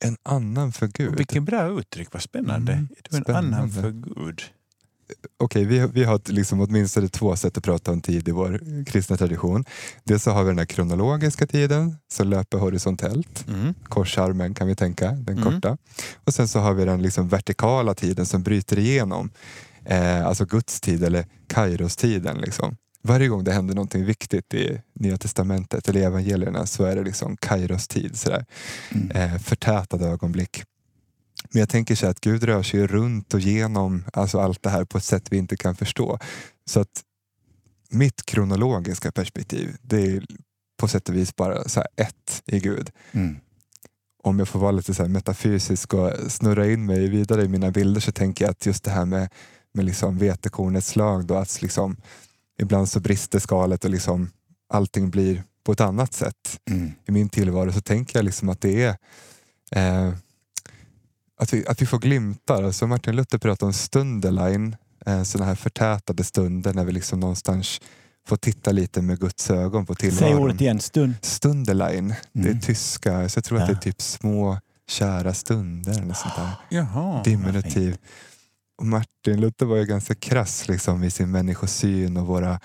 En 0.00 0.16
annan 0.22 0.72
för 0.72 0.86
Gud. 0.86 1.16
Vilket 1.18 1.42
bra 1.42 1.80
uttryck, 1.80 2.08
vad 2.12 2.22
spännande. 2.22 2.72
Mm, 2.72 2.88
en 3.10 3.36
annan 3.36 3.70
spännande. 3.70 3.82
för 3.82 3.90
Gud. 3.90 4.42
Okej, 5.38 5.64
vi, 5.64 5.86
vi 5.92 6.04
har 6.04 6.20
liksom 6.32 6.60
åtminstone 6.60 7.08
två 7.08 7.36
sätt 7.36 7.58
att 7.58 7.64
prata 7.64 7.92
om 7.92 8.00
tid 8.00 8.28
i 8.28 8.30
vår 8.30 8.84
kristna 8.86 9.16
tradition. 9.16 9.64
Dels 10.04 10.22
så 10.22 10.30
har 10.30 10.44
vi 10.44 10.50
den 10.50 10.58
här 10.58 10.66
kronologiska 10.66 11.46
tiden 11.46 11.96
som 12.12 12.28
löper 12.28 12.58
horisontellt. 12.58 13.44
Mm. 13.48 13.74
Korsarmen 13.84 14.54
kan 14.54 14.66
vi 14.66 14.74
tänka, 14.74 15.10
den 15.12 15.38
Mm. 15.38 15.52
korta. 15.52 15.76
Och 16.24 16.34
sen 16.34 16.48
så 16.48 16.58
har 16.58 16.74
vi 16.74 16.84
den 16.84 17.02
liksom 17.02 17.28
vertikala 17.28 17.94
tiden 17.94 18.26
som 18.26 18.42
bryter 18.42 18.78
igenom. 18.78 19.30
Eh, 19.84 20.26
alltså 20.26 20.44
Guds 20.44 20.80
tid 20.80 21.04
eller 21.04 21.26
Kairos-tiden. 21.48 22.36
Liksom. 22.38 22.76
Varje 23.02 23.28
gång 23.28 23.44
det 23.44 23.52
händer 23.52 23.74
någonting 23.74 24.04
viktigt 24.04 24.54
i 24.54 24.80
Nya 24.94 25.16
Testamentet 25.16 25.88
eller 25.88 26.00
evangelierna 26.00 26.66
så 26.66 26.84
är 26.84 26.96
det 26.96 27.02
liksom 27.02 27.36
Kairos-tid. 27.36 28.18
Sådär. 28.18 28.44
Mm. 28.90 29.10
Eh, 29.10 29.38
förtätade 29.38 30.06
ögonblick. 30.06 30.62
Men 31.50 31.60
jag 31.60 31.68
tänker 31.68 31.94
så 31.94 32.06
att 32.06 32.20
Gud 32.20 32.42
rör 32.42 32.62
sig 32.62 32.86
runt 32.86 33.34
och 33.34 33.40
genom 33.40 34.04
alltså 34.12 34.40
allt 34.40 34.62
det 34.62 34.70
här 34.70 34.84
på 34.84 34.98
ett 34.98 35.04
sätt 35.04 35.32
vi 35.32 35.36
inte 35.36 35.56
kan 35.56 35.76
förstå. 35.76 36.18
Så 36.66 36.80
att 36.80 37.02
mitt 37.90 38.26
kronologiska 38.26 39.12
perspektiv, 39.12 39.76
det 39.82 40.02
är 40.02 40.24
på 40.76 40.88
sätt 40.88 41.08
och 41.08 41.16
vis 41.16 41.36
bara 41.36 41.68
så 41.68 41.84
ett 41.96 42.42
i 42.46 42.60
Gud. 42.60 42.90
Mm. 43.12 43.36
Om 44.22 44.38
jag 44.38 44.48
får 44.48 44.58
vara 44.58 44.70
lite 44.70 44.94
så 44.94 45.08
metafysisk 45.08 45.94
och 45.94 46.12
snurra 46.28 46.66
in 46.66 46.86
mig 46.86 47.08
vidare 47.08 47.42
i 47.42 47.48
mina 47.48 47.70
bilder 47.70 48.00
så 48.00 48.12
tänker 48.12 48.44
jag 48.44 48.50
att 48.50 48.66
just 48.66 48.84
det 48.84 48.90
här 48.90 49.04
med, 49.04 49.28
med 49.74 49.84
liksom 49.84 50.18
vetekornets 50.18 50.88
slag, 50.88 51.26
då 51.26 51.34
att 51.34 51.62
liksom, 51.62 51.96
ibland 52.58 52.88
så 52.88 53.00
brister 53.00 53.38
skalet 53.38 53.84
och 53.84 53.90
liksom 53.90 54.30
allting 54.68 55.10
blir 55.10 55.44
på 55.64 55.72
ett 55.72 55.80
annat 55.80 56.12
sätt 56.12 56.60
Mm. 56.70 56.92
i 57.06 57.12
min 57.12 57.28
tillvaro 57.28 57.72
så 57.72 57.80
tänker 57.80 58.18
jag 58.18 58.24
liksom 58.24 58.48
att 58.48 58.60
det 58.60 58.82
är 58.82 58.96
eh, 59.70 60.14
att, 61.38 61.52
vi, 61.52 61.66
att 61.66 61.82
vi 61.82 61.86
får 61.86 61.98
glimtar. 61.98 62.62
Alltså 62.62 62.86
Martin 62.86 63.16
Luther 63.16 63.38
pratar 63.38 63.66
om 63.66 63.72
stunderlein, 63.72 64.76
eh, 65.06 65.22
sådana 65.22 65.48
här 65.48 65.54
förtätade 65.54 66.24
stunder 66.24 66.74
när 66.74 66.84
vi 66.84 66.92
liksom 66.92 67.20
någonstans 67.20 67.80
får 68.28 68.36
titta 68.36 68.72
lite 68.72 69.02
med 69.02 69.20
Guds 69.20 69.50
ögon 69.50 69.86
på 69.86 69.94
Säg 69.94 70.10
tillvaron. 70.10 70.38
ordet 70.38 70.60
igen, 70.60 70.80
stund. 70.80 71.14
Stunderlein, 71.22 72.14
det 72.32 72.40
är 72.40 72.46
Mm. 72.46 72.60
tyska, 72.60 73.28
så 73.28 73.38
jag 73.38 73.44
tror 73.44 73.58
att 73.60 73.66
det 73.66 73.72
Ja. 73.72 73.78
är 73.78 73.82
typ 73.82 74.02
små 74.02 74.60
kära 74.88 75.34
stunder 75.34 75.92
eller 76.02 76.14
sånt 76.14 76.34
där. 76.36 76.50
Jaha. 76.68 77.22
Diminutiv. 77.22 77.96
Och 78.78 78.86
Martin 78.86 79.40
Luther 79.40 79.66
var 79.66 79.76
ju 79.76 79.84
ganska 79.84 80.14
krass 80.14 80.68
liksom, 80.68 81.04
i 81.04 81.10
sin 81.10 81.30
människosyn 81.30 82.16
och 82.16 82.26
våra, 82.26 82.60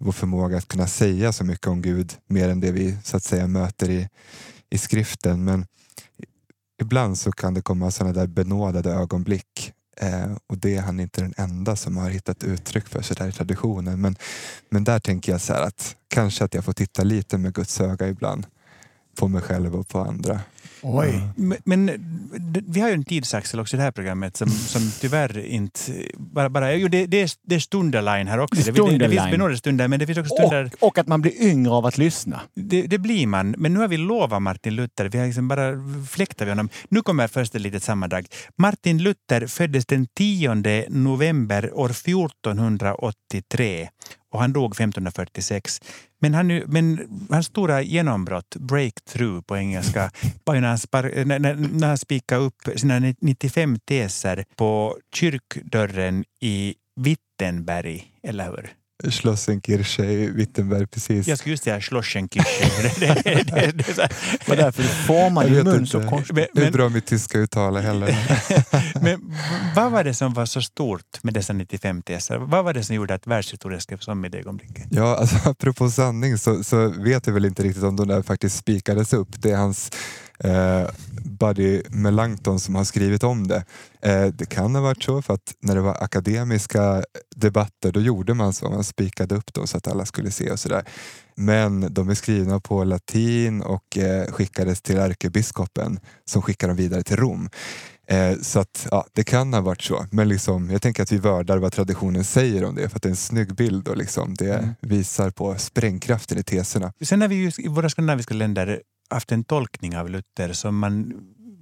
vår 0.00 0.12
förmåga 0.12 0.56
att 0.56 0.68
kunna 0.68 0.86
säga 0.86 1.32
så 1.32 1.44
mycket 1.44 1.66
om 1.66 1.82
Gud 1.82 2.12
mer 2.26 2.48
än 2.48 2.60
det 2.60 2.72
vi 2.72 2.96
så 3.04 3.16
att 3.16 3.22
säga 3.22 3.46
möter 3.46 3.90
i, 3.90 4.08
i 4.70 4.78
skriften. 4.78 5.44
Men 5.44 5.66
ibland 6.80 7.18
så 7.18 7.32
kan 7.32 7.54
det 7.54 7.62
komma 7.62 7.90
sådana 7.90 8.12
där 8.12 8.26
benådade 8.26 8.90
ögonblick 8.90 9.72
eh, 10.00 10.36
och 10.46 10.58
det 10.58 10.76
är 10.76 10.82
han 10.82 11.00
inte 11.00 11.20
den 11.20 11.34
enda 11.36 11.76
som 11.76 11.96
har 11.96 12.10
hittat 12.10 12.44
uttryck 12.44 12.88
för 12.88 13.02
så 13.02 13.14
där 13.14 13.28
i 13.28 13.32
traditionen. 13.32 14.00
Men, 14.00 14.16
men 14.70 14.84
där 14.84 14.98
tänker 14.98 15.32
jag 15.32 15.40
så 15.40 15.52
här 15.52 15.62
att 15.62 15.96
kanske 16.08 16.44
att 16.44 16.54
jag 16.54 16.64
får 16.64 16.72
titta 16.72 17.02
lite 17.02 17.38
med 17.38 17.54
Guds 17.54 17.80
öga 17.80 18.08
ibland 18.08 18.46
på 19.18 19.28
mig 19.28 19.42
själv 19.42 19.76
och 19.76 19.88
på 19.88 19.98
andra. 19.98 20.40
Oj. 20.86 21.20
Men, 21.36 21.58
men 21.64 21.90
vi 22.66 22.80
har 22.80 22.88
ju 22.88 22.94
en 22.94 23.04
tidsaxel 23.04 23.60
också 23.60 23.76
i 23.76 23.78
det 23.78 23.82
här 23.82 23.90
programmet 23.90 24.36
som, 24.36 24.50
som 24.50 24.90
tyvärr 25.00 25.38
inte... 25.38 25.80
Bara, 26.14 26.50
bara, 26.50 26.74
jo, 26.74 26.88
det, 26.88 27.06
det, 27.06 27.22
är, 27.22 27.30
det 27.42 27.54
är 27.54 27.58
stunderline 27.58 28.26
här 28.26 28.38
också. 28.38 28.62
Det 28.62 28.70
är 28.70 28.72
Det, 28.72 28.80
det, 28.80 28.98
det 28.98 28.98
finns 28.98 28.98
stunderline. 28.98 29.30
benådade 29.30 29.56
stunder, 29.58 29.88
men 29.88 29.98
det 29.98 30.06
finns 30.06 30.18
också 30.18 30.34
stunder... 30.34 30.70
Och, 30.80 30.88
och 30.88 30.98
att 30.98 31.06
man 31.06 31.20
blir 31.20 31.42
yngre 31.42 31.72
av 31.72 31.86
att 31.86 31.98
lyssna. 31.98 32.40
Det, 32.54 32.82
det 32.82 32.98
blir 32.98 33.26
man, 33.26 33.54
men 33.58 33.74
nu 33.74 33.80
har 33.80 33.88
vi 33.88 33.96
lovat 33.96 34.42
Martin 34.42 34.74
Luther. 34.74 35.08
Vi 35.08 35.18
har 35.18 35.26
liksom 35.26 35.48
bara 35.48 35.72
fläktat 36.10 36.40
vid 36.40 36.48
honom. 36.48 36.68
Nu 36.88 37.02
kommer 37.02 37.28
först 37.28 37.54
ett 37.54 37.60
litet 37.60 37.82
sammandrag. 37.82 38.26
Martin 38.58 39.02
Luther 39.02 39.46
föddes 39.46 39.86
den 39.86 40.06
10 40.16 40.54
november 40.88 41.74
år 41.74 41.90
1483 41.90 43.88
och 44.34 44.40
han 44.40 44.52
dog 44.52 44.72
1546. 44.72 45.80
Men, 46.20 46.34
han, 46.34 46.46
men 46.66 47.08
hans 47.30 47.46
stora 47.46 47.82
genombrott, 47.82 48.56
breakthrough 48.56 49.40
på 49.40 49.56
engelska, 49.56 50.10
var 50.44 50.54
ju 50.54 50.60
när 50.60 50.68
han, 50.68 50.78
spar, 50.78 51.24
när, 51.24 51.54
när 51.54 51.88
han 51.88 51.98
spikade 51.98 52.40
upp 52.40 52.68
sina 52.76 53.14
95 53.20 53.78
teser 53.78 54.44
på 54.56 54.98
kyrkdörren 55.14 56.24
i 56.40 56.74
Wittenberg, 57.00 58.04
eller 58.22 58.44
hur? 58.44 58.70
Schlossenkirche 59.02 60.04
i 60.04 60.30
Wittenberg 60.30 60.86
precis. 60.86 61.28
Jag 61.28 61.38
skulle 61.38 61.52
just 61.52 61.64
säga 61.64 61.80
Schlossenkirche. 61.80 63.00
det, 63.00 63.14
det, 63.14 63.22
det, 63.24 63.44
det, 63.44 63.60
är. 63.60 63.72
Det 64.46 64.56
därför 64.56 64.82
Jag 65.42 65.46
din 65.46 65.54
vet 65.54 65.64
mun 65.64 65.86
så 65.86 66.02
konstigt. 66.02 66.36
Men, 66.36 66.46
Hur 66.54 66.62
men, 66.62 66.72
bra 66.72 66.88
mitt 66.88 67.06
tyska 67.06 67.38
uttal 67.38 67.76
är 67.76 67.80
heller. 67.80 68.16
men 69.02 69.34
vad 69.76 69.92
var 69.92 70.04
det 70.04 70.14
som 70.14 70.34
var 70.34 70.46
så 70.46 70.62
stort 70.62 71.22
med 71.22 71.34
dessa 71.34 71.52
95 71.52 72.02
teser? 72.02 72.38
Vad 72.38 72.64
var 72.64 72.72
det 72.72 72.84
som 72.84 72.96
gjorde 72.96 73.14
att 73.14 73.26
världshistorien 73.26 73.80
skrevs 73.80 74.08
om 74.08 74.24
i 74.24 74.28
det 74.28 74.38
ögonblicket? 74.38 74.86
Ja, 74.90 75.16
alltså, 75.16 75.48
apropå 75.48 75.90
sanning 75.90 76.38
så, 76.38 76.64
så 76.64 76.88
vet 76.88 77.26
jag 77.26 77.34
väl 77.34 77.44
inte 77.44 77.62
riktigt 77.62 77.82
om 77.82 77.96
de 77.96 78.08
där 78.08 78.22
faktiskt 78.22 78.56
spikades 78.56 79.12
upp. 79.12 79.42
Det 79.42 79.50
är 79.50 79.56
hans 79.56 79.90
eh, 80.38 80.88
buddy 81.24 81.82
Melanchthon 81.90 82.60
som 82.60 82.74
har 82.74 82.84
skrivit 82.84 83.22
om 83.24 83.48
det. 83.48 83.64
Eh, 84.02 84.26
det 84.26 84.46
kan 84.46 84.74
ha 84.74 84.82
varit 84.82 85.02
så 85.02 85.22
för 85.22 85.34
att 85.34 85.54
när 85.60 85.74
det 85.74 85.80
var 85.80 86.02
akademiska 86.02 87.04
debatter 87.36 87.92
då 87.92 88.00
gjorde 88.00 88.34
man 88.34 88.52
så. 88.52 88.70
Man 88.70 88.84
spikade 88.84 89.34
upp 89.34 89.54
dem 89.54 89.66
så 89.66 89.76
att 89.76 89.88
alla 89.88 90.06
skulle 90.06 90.30
se 90.30 90.50
och 90.50 90.60
sådär. 90.60 90.84
Men 91.36 91.94
de 91.94 92.08
är 92.10 92.14
skrivna 92.14 92.60
på 92.60 92.84
latin 92.84 93.62
och 93.62 93.98
eh, 93.98 94.26
skickades 94.32 94.82
till 94.82 94.98
ärkebiskopen 94.98 96.00
som 96.24 96.42
skickade 96.42 96.70
dem 96.70 96.76
vidare 96.76 97.02
till 97.02 97.16
Rom. 97.16 97.50
Eh, 98.08 98.32
så 98.42 98.60
att, 98.60 98.86
ja, 98.90 99.06
det 99.12 99.24
kan 99.24 99.54
ha 99.54 99.60
varit 99.60 99.82
så. 99.82 100.06
Men 100.10 100.28
liksom, 100.28 100.70
jag 100.70 100.82
tänker 100.82 101.02
att 101.02 101.12
vi 101.12 101.18
värdar 101.18 101.58
vad 101.58 101.72
traditionen 101.72 102.24
säger 102.24 102.64
om 102.64 102.74
det 102.74 102.88
för 102.88 102.96
att 102.96 103.02
det 103.02 103.06
är 103.08 103.10
en 103.10 103.16
snygg 103.16 103.54
bild 103.54 103.88
och 103.88 103.96
liksom, 103.96 104.34
det 104.34 104.54
Mm. 104.54 104.74
visar 104.80 105.30
på 105.30 105.54
sprängkraften 105.58 106.38
i 106.38 106.42
teserna. 106.42 106.92
Sen 107.04 107.20
har 107.20 107.28
vi 107.28 107.34
ju 107.34 107.52
i 107.58 107.68
våra 107.68 107.88
skandinaviska 107.88 108.34
länder 108.34 108.80
haft 109.10 109.32
en 109.32 109.44
tolkning 109.44 109.96
av 109.96 110.10
Luther 110.10 110.52
som 110.52 110.78
man 110.78 111.04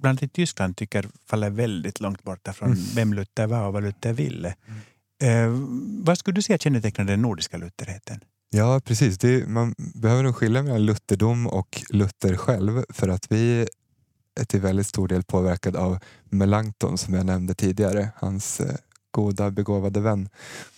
bland 0.01 0.05
annat 0.05 0.23
i 0.23 0.27
Tyskland 0.27 0.77
tycker 0.77 1.07
faller 1.25 1.49
väldigt 1.49 1.99
långt 1.99 2.23
borta 2.23 2.53
från 2.53 2.67
Mm. 2.71 2.79
vem 2.95 3.13
Luther 3.13 3.47
var 3.47 3.67
och 3.67 3.73
vad 3.73 3.83
Luther 3.83 4.13
ville. 4.13 4.55
Eh, 5.21 5.49
vad 6.03 6.17
skulle 6.17 6.35
du 6.35 6.41
säga 6.41 6.57
kännetecknar 6.57 7.05
den 7.05 7.21
nordiska 7.21 7.57
lutherheten? 7.57 8.19
Ja, 8.49 8.81
precis. 8.85 9.17
Det, 9.17 9.47
man 9.47 9.75
behöver 9.77 10.23
nog 10.23 10.35
skilja 10.35 10.63
mellan 10.63 10.85
lutherdom 10.85 11.47
och 11.47 11.83
Luther 11.89 12.37
själv 12.37 12.83
för 12.89 13.07
att 13.07 13.31
vi 13.31 13.67
är 14.39 14.45
till 14.45 14.61
väldigt 14.61 14.87
stor 14.87 15.07
del 15.07 15.23
påverkad 15.23 15.75
av 15.75 15.99
Melanchthon 16.29 16.97
som 16.97 17.13
jag 17.13 17.25
nämnde 17.25 17.53
tidigare, 17.53 18.09
hans 18.15 18.59
eh, 18.59 18.75
goda 19.11 19.51
begåvade 19.51 19.99
vän. 19.99 20.29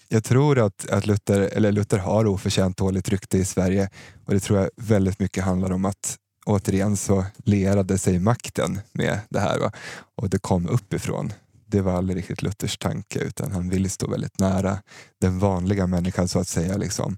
Jag 0.07 0.23
tror 0.23 0.59
att, 0.59 0.89
att 0.89 1.05
Luther, 1.07 1.41
eller 1.41 1.71
Luther 1.71 1.97
har 1.97 2.25
oförtjänt 2.25 2.77
dåligt 2.77 3.09
rykte 3.09 3.37
i 3.37 3.45
Sverige 3.45 3.89
och 4.25 4.33
det 4.33 4.39
tror 4.39 4.59
jag 4.59 4.69
väldigt 4.75 5.19
mycket 5.19 5.43
handlar 5.43 5.71
om 5.71 5.85
att 5.85 6.17
återigen 6.45 6.97
så 6.97 7.25
lerade 7.43 7.97
sig 7.97 8.19
makten 8.19 8.79
med 8.91 9.19
det 9.29 9.39
här 9.39 9.59
va? 9.59 9.71
och 10.15 10.29
det 10.29 10.37
kom 10.37 10.67
uppifrån. 10.69 11.33
Det 11.67 11.81
var 11.81 11.93
aldrig 11.93 12.17
riktigt 12.17 12.41
Luthers 12.41 12.77
tanke 12.77 13.19
utan 13.19 13.51
han 13.51 13.69
ville 13.69 13.89
stå 13.89 14.07
väldigt 14.07 14.39
nära 14.39 14.77
den 15.21 15.39
vanliga 15.39 15.87
människan 15.87 16.27
så 16.27 16.39
att 16.39 16.47
säga. 16.47 16.77
Liksom. 16.77 17.17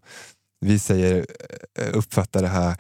Vi 0.60 0.80
säger, 0.80 1.26
eh, 1.80 1.90
uppfattar 1.94 2.42
det 2.42 2.48
här 2.48 2.76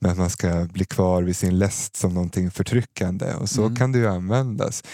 med 0.00 0.10
att 0.10 0.18
man 0.18 0.30
ska 0.30 0.68
bli 0.72 0.84
kvar 0.84 1.22
vid 1.22 1.36
sin 1.36 1.58
läst 1.58 1.96
som 1.96 2.14
någonting 2.14 2.50
förtryckande 2.50 3.34
och 3.34 3.50
så 3.50 3.62
Mm. 3.62 3.76
kan 3.76 3.92
det 3.92 3.98
ju 3.98 4.06
användas. 4.06 4.84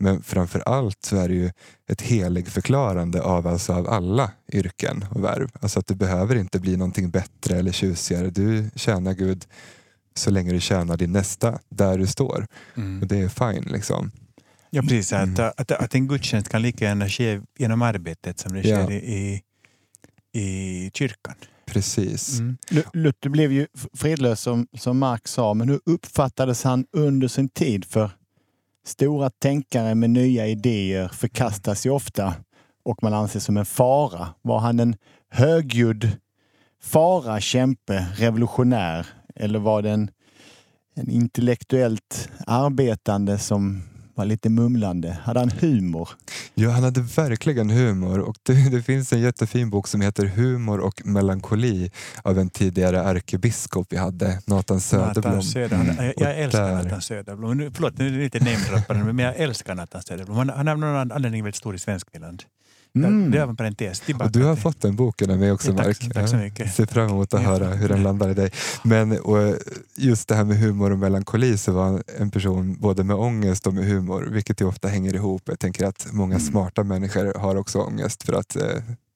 Men 0.00 0.22
framför 0.22 0.60
allt 0.66 1.04
så 1.04 1.16
är 1.16 1.28
det 1.28 1.34
ju 1.34 1.50
ett 1.88 2.02
heligförklarande 2.02 3.22
av, 3.22 3.46
alltså 3.46 3.72
av 3.72 3.88
alla 3.88 4.30
yrken 4.52 5.04
och 5.10 5.24
värv. 5.24 5.50
Alltså 5.60 5.78
att 5.78 5.86
du 5.86 5.94
behöver 5.94 6.36
inte 6.36 6.60
bli 6.60 6.76
någonting 6.76 7.10
bättre 7.10 7.56
eller 7.56 7.72
tjusigare. 7.72 8.30
Du 8.30 8.70
tjänar 8.74 9.12
Gud 9.12 9.44
så 10.14 10.30
länge 10.30 10.52
du 10.52 10.60
tjänar 10.60 10.96
din 10.96 11.12
nästa 11.12 11.58
där 11.68 11.98
du 11.98 12.06
står. 12.06 12.46
Och 13.00 13.06
det 13.06 13.18
är 13.18 13.28
fine 13.28 13.72
liksom. 13.72 14.10
Ja, 14.70 14.82
precis. 14.82 15.12
Mm. 15.12 15.32
Att, 15.34 15.60
att, 15.60 15.70
att 15.72 15.94
en 15.94 16.08
gudstjänst 16.08 16.48
kan 16.48 16.62
lika 16.62 16.84
gärna 16.84 17.08
ske 17.08 17.40
genom 17.58 17.82
arbetet 17.82 18.38
som 18.38 18.52
det 18.52 18.60
Ja. 18.68 18.84
sker 18.84 18.92
i, 18.92 19.42
i 20.32 20.90
kyrkan. 20.94 21.34
Precis. 21.66 22.38
Mm. 22.38 22.56
Lu- 22.70 22.84
Luther 22.92 23.28
blev 23.30 23.52
ju 23.52 23.66
fredlös 23.94 24.40
som, 24.40 24.66
som 24.78 24.98
Marx 24.98 25.32
sa, 25.32 25.54
men 25.54 25.68
hur 25.68 25.80
uppfattades 25.86 26.64
han 26.64 26.86
under 26.92 27.28
sin 27.28 27.48
tid? 27.48 27.84
För 27.84 28.10
stora 28.86 29.30
tänkare 29.30 29.94
med 29.94 30.10
nya 30.10 30.46
idéer 30.46 31.08
förkastas 31.08 31.86
ju 31.86 31.90
ofta 31.90 32.34
och 32.84 33.02
man 33.02 33.14
anses 33.14 33.44
som 33.44 33.56
en 33.56 33.66
fara. 33.66 34.28
Var 34.42 34.58
han 34.58 34.80
en 34.80 34.96
högljudd 35.30 36.10
fara, 36.82 37.40
kämpe, 37.40 38.06
revolutionär 38.16 39.06
eller 39.42 39.58
var 39.58 39.82
det 39.82 39.90
en, 39.90 40.10
en 40.94 41.10
intellektuellt 41.10 42.28
arbetande 42.46 43.38
som 43.38 43.82
var 44.14 44.24
lite 44.24 44.48
mumlande. 44.50 45.18
Hade 45.24 45.40
han 45.40 45.50
humor? 45.50 46.08
Ja, 46.54 46.70
han 46.70 46.82
hade 46.84 47.00
verkligen 47.00 47.70
humor 47.70 48.18
och 48.20 48.36
det, 48.42 48.70
det 48.70 48.82
finns 48.82 49.12
en 49.12 49.20
jättefin 49.20 49.70
bok 49.70 49.88
som 49.88 50.00
heter 50.00 50.26
Humor 50.26 50.80
och 50.80 51.06
melankoli 51.06 51.90
av 52.22 52.38
en 52.38 52.50
tidigare 52.50 53.00
ärkebiskop 53.00 53.86
vi 53.90 53.96
hade, 53.96 54.42
Nathan 54.46 54.80
Söderblom. 54.80 55.24
Nathan 55.24 55.42
Söderblom. 55.42 55.96
Jag, 55.96 56.06
jag 56.06 56.14
Och 56.16 56.26
älskar 56.38 56.62
där- 56.68 56.82
Nathan 56.82 57.02
Söderblom. 57.02 57.58
Nu, 57.58 57.70
förlåt, 57.74 57.98
nu 57.98 58.06
är 58.06 58.10
det 58.10 58.18
lite 58.18 58.38
namedroppande, 58.38 59.12
men 59.12 59.18
jag 59.24 59.36
älskar 59.36 59.74
Nathan 59.74 60.02
Söderblom. 60.02 60.36
Han, 60.36 60.48
han 60.48 60.68
är 60.68 60.72
av 60.72 60.78
någon 60.78 61.12
anledning 61.12 61.42
väldigt 61.44 61.56
stor 61.56 61.74
i 61.74 61.78
Svenskfinland. 61.78 62.42
Mm. 62.94 63.30
Det 63.30 63.38
var 63.40 63.46
en 63.48 63.56
parentes. 63.56 64.02
Och 64.20 64.32
du 64.32 64.44
har 64.44 64.56
fått 64.56 64.80
den 64.80 64.96
boken 64.96 65.30
av 65.30 65.38
mig 65.38 65.52
också 65.52 65.70
Ja, 65.70 65.76
tack 65.76 65.86
Mark. 65.86 66.14
tack 66.14 66.28
så 66.28 66.36
mycket. 66.36 66.58
Jag 66.66 66.74
ser 66.74 66.86
fram 66.86 67.08
emot 67.10 67.34
att 67.34 67.42
höra 67.42 67.66
hur 67.66 67.88
den 67.88 68.02
landar 68.02 68.28
i 68.30 68.34
dig. 68.34 68.50
Men 68.84 69.18
och 69.20 69.56
just 69.96 70.28
det 70.28 70.34
här 70.34 70.44
med 70.44 70.58
humor 70.58 70.90
och 70.92 70.98
melankoli 70.98 71.58
så 71.58 71.72
var 71.72 72.02
en 72.18 72.30
person 72.30 72.76
både 72.80 73.04
med 73.04 73.16
ångest 73.16 73.66
och 73.66 73.74
med 73.74 73.84
humor, 73.84 74.28
vilket 74.32 74.60
ju 74.60 74.64
ofta 74.64 74.88
hänger 74.88 75.14
ihop. 75.14 75.42
Jag 75.44 75.58
tänker 75.58 75.86
att 75.86 76.06
många 76.12 76.34
Mm. 76.34 76.46
smarta 76.46 76.84
människor 76.84 77.34
har 77.38 77.56
också 77.56 77.78
ångest 77.78 78.22
för 78.22 78.32
att 78.32 78.56
eh, 78.56 78.62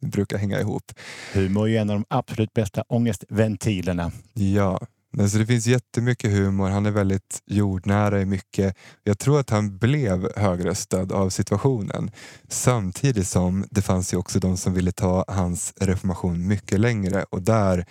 brukar 0.06 0.38
hänga 0.38 0.60
ihop. 0.60 0.92
Humor 1.34 1.64
är 1.66 1.70
ju 1.70 1.76
en 1.76 1.90
av 1.90 1.96
de 1.96 2.04
absolut 2.08 2.54
bästa 2.54 2.82
ångestventilerna. 2.88 4.12
Ja, 4.34 4.80
men 5.12 5.30
så 5.30 5.38
det 5.38 5.46
finns 5.46 5.66
jättemycket 5.66 6.32
humor. 6.32 6.68
Han 6.68 6.86
är 6.86 6.90
väldigt 6.90 7.42
jordnära 7.46 8.20
i 8.20 8.26
mycket. 8.26 8.76
Jag 9.02 9.18
tror 9.18 9.40
att 9.40 9.50
han 9.50 9.78
blev 9.78 10.28
högröstad 10.36 11.12
av 11.12 11.30
situationen. 11.30 12.10
Samtidigt 12.48 13.28
som 13.28 13.64
det 13.70 13.82
fanns 13.82 14.12
ju 14.12 14.16
också 14.16 14.38
de 14.38 14.56
som 14.56 14.74
ville 14.74 14.92
ta 14.92 15.24
hans 15.28 15.74
reformation 15.80 16.46
mycket 16.46 16.80
längre 16.80 17.24
och 17.30 17.42
där 17.42 17.86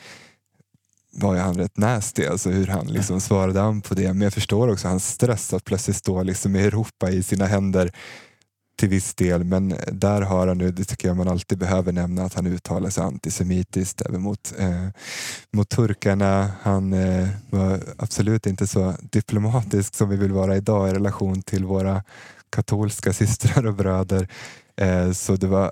var 1.18 1.34
ju 1.34 1.40
han 1.40 1.58
rätt 1.58 1.78
nasty, 1.78 2.26
alltså 2.26 2.50
hur 2.50 2.68
han 2.68 2.88
liksom 2.88 3.22
svarade 3.22 3.62
an 3.62 3.82
på 3.82 3.94
det. 3.94 4.14
Men 4.14 4.22
jag 4.22 4.34
förstår 4.34 4.68
också 4.68 4.88
hans 4.88 5.08
stress 5.08 5.54
att 5.54 5.64
plötsligt 5.64 5.98
stå 5.98 6.24
liksom 6.24 6.52
med 6.52 6.66
Europa 6.66 7.10
i 7.10 7.24
sina 7.24 7.46
händer 7.46 7.92
till 8.76 8.90
viss 8.90 9.14
del. 9.14 9.44
Men 9.44 9.76
där 9.92 10.22
har 10.22 10.48
han 10.48 10.58
nu, 10.58 10.72
det 10.72 10.84
tycker 10.84 11.08
jag 11.08 11.18
man 11.18 11.28
alltid 11.28 11.58
behöver 11.58 11.92
nämna, 11.92 12.24
att 12.24 12.34
han 12.34 12.48
uttalar 12.48 12.90
sig 12.90 13.04
antisemitiskt 13.04 14.02
även 14.02 14.22
mot, 14.22 14.54
eh, 14.58 14.88
mot 15.54 15.70
turkarna. 15.70 16.52
Han 16.62 16.94
eh, 16.94 17.28
var 17.50 17.80
absolut 17.98 18.46
inte 18.46 18.68
så 18.68 18.94
diplomatisk 19.02 19.96
som 19.96 20.10
vi 20.10 20.18
vill 20.18 20.32
vara 20.32 20.58
idag 20.58 20.90
i 20.90 20.94
relation 20.94 21.42
till 21.42 21.66
våra 21.66 22.04
katolska 22.50 23.14
systrar 23.24 23.66
och 23.66 23.74
bröder. 23.74 24.28
Eh, 24.78 25.12
så 25.12 25.36
det 25.36 25.48
var 25.48 25.72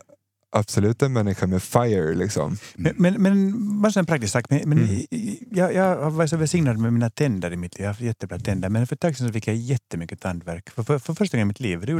absolut 0.53 1.01
en 1.01 1.13
människa 1.13 1.47
med 1.47 1.63
fire. 1.63 2.13
Liksom. 2.15 2.57
Men, 2.75 2.93
men, 2.97 3.21
men 3.21 3.81
bara 3.81 3.99
en 3.99 4.05
praktisk 4.05 4.33
sak. 4.33 4.45
Men, 4.49 4.61
men 4.69 4.77
Mm. 4.77 5.35
jag, 5.51 5.73
jag 5.73 5.97
har 6.03 6.09
varit 6.11 6.29
så 6.29 6.37
välsignad 6.37 6.77
med 6.77 6.93
mina 6.93 7.09
tänder 7.09 7.53
i 7.53 7.55
mitt 7.55 7.73
liv. 7.75 7.81
Jag 7.83 7.87
har 7.87 7.93
haft 7.93 8.01
jättebra 8.01 8.39
tänder. 8.39 8.69
Men 8.69 8.87
för 8.87 8.95
ett 8.95 8.99
tag 8.99 9.17
sedan 9.17 9.27
så 9.27 9.33
fick 9.33 9.47
jag 9.47 9.55
jättemycket 9.55 10.19
tandvärk. 10.21 10.69
För, 10.69 10.83
för, 10.83 10.99
för 10.99 11.13
första 11.13 11.37
gången 11.37 11.47
i 11.47 11.47
mitt 11.47 11.59
liv. 11.59 11.79
Det 11.85 11.91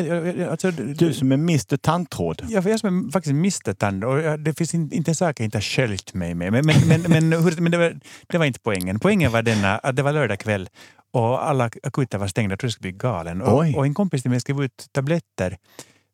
jag- 0.00 0.40
alltså, 0.50 0.70
Du 0.70 1.12
som 1.12 1.32
är 1.32 1.36
Mr 1.36 1.76
Tandtråd. 1.76 2.42
Ja, 2.48 2.62
för 2.62 2.70
jag 2.70 2.80
som 2.80 3.06
är 3.08 3.10
faktiskt 3.12 3.34
miste 3.34 3.74
tand 3.74 4.04
och 4.04 4.20
jag, 4.20 4.40
det 4.40 4.54
finns 4.54 4.74
in, 4.74 4.92
inte 4.92 5.10
en 5.10 5.14
sak 5.14 5.40
jag 5.40 5.44
inte 5.44 5.56
har 5.58 5.62
sköljt 5.62 6.14
mig 6.14 6.34
med. 6.34 6.52
Men, 6.52 6.66
men, 6.66 6.76
men, 6.88 7.02
men, 7.02 7.32
hur, 7.42 7.60
men 7.60 7.72
det, 7.72 7.78
var, 7.78 8.00
det 8.26 8.38
var 8.38 8.44
inte 8.44 8.60
poängen. 8.60 8.98
Poängen 9.00 9.32
var 9.32 9.42
denna 9.42 9.78
att 9.78 9.96
det 9.96 10.02
var 10.02 10.12
lördag 10.12 10.38
kväll 10.38 10.68
och 11.12 11.48
alla 11.48 11.70
akuter 11.82 12.18
var 12.18 12.26
stängda. 12.28 12.52
Jag 12.52 12.58
trodde 12.58 12.68
jag 12.68 12.72
skulle 12.72 12.92
bli 12.92 12.98
galen. 12.98 13.42
Och, 13.42 13.76
och 13.76 13.86
en 13.86 13.94
kompis 13.94 14.22
till 14.22 14.30
mig 14.30 14.40
skrev 14.40 14.62
ut 14.62 14.86
tabletter 14.92 15.56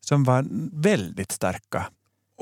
som 0.05 0.25
var 0.25 0.47
väldigt 0.83 1.33
starka. 1.33 1.87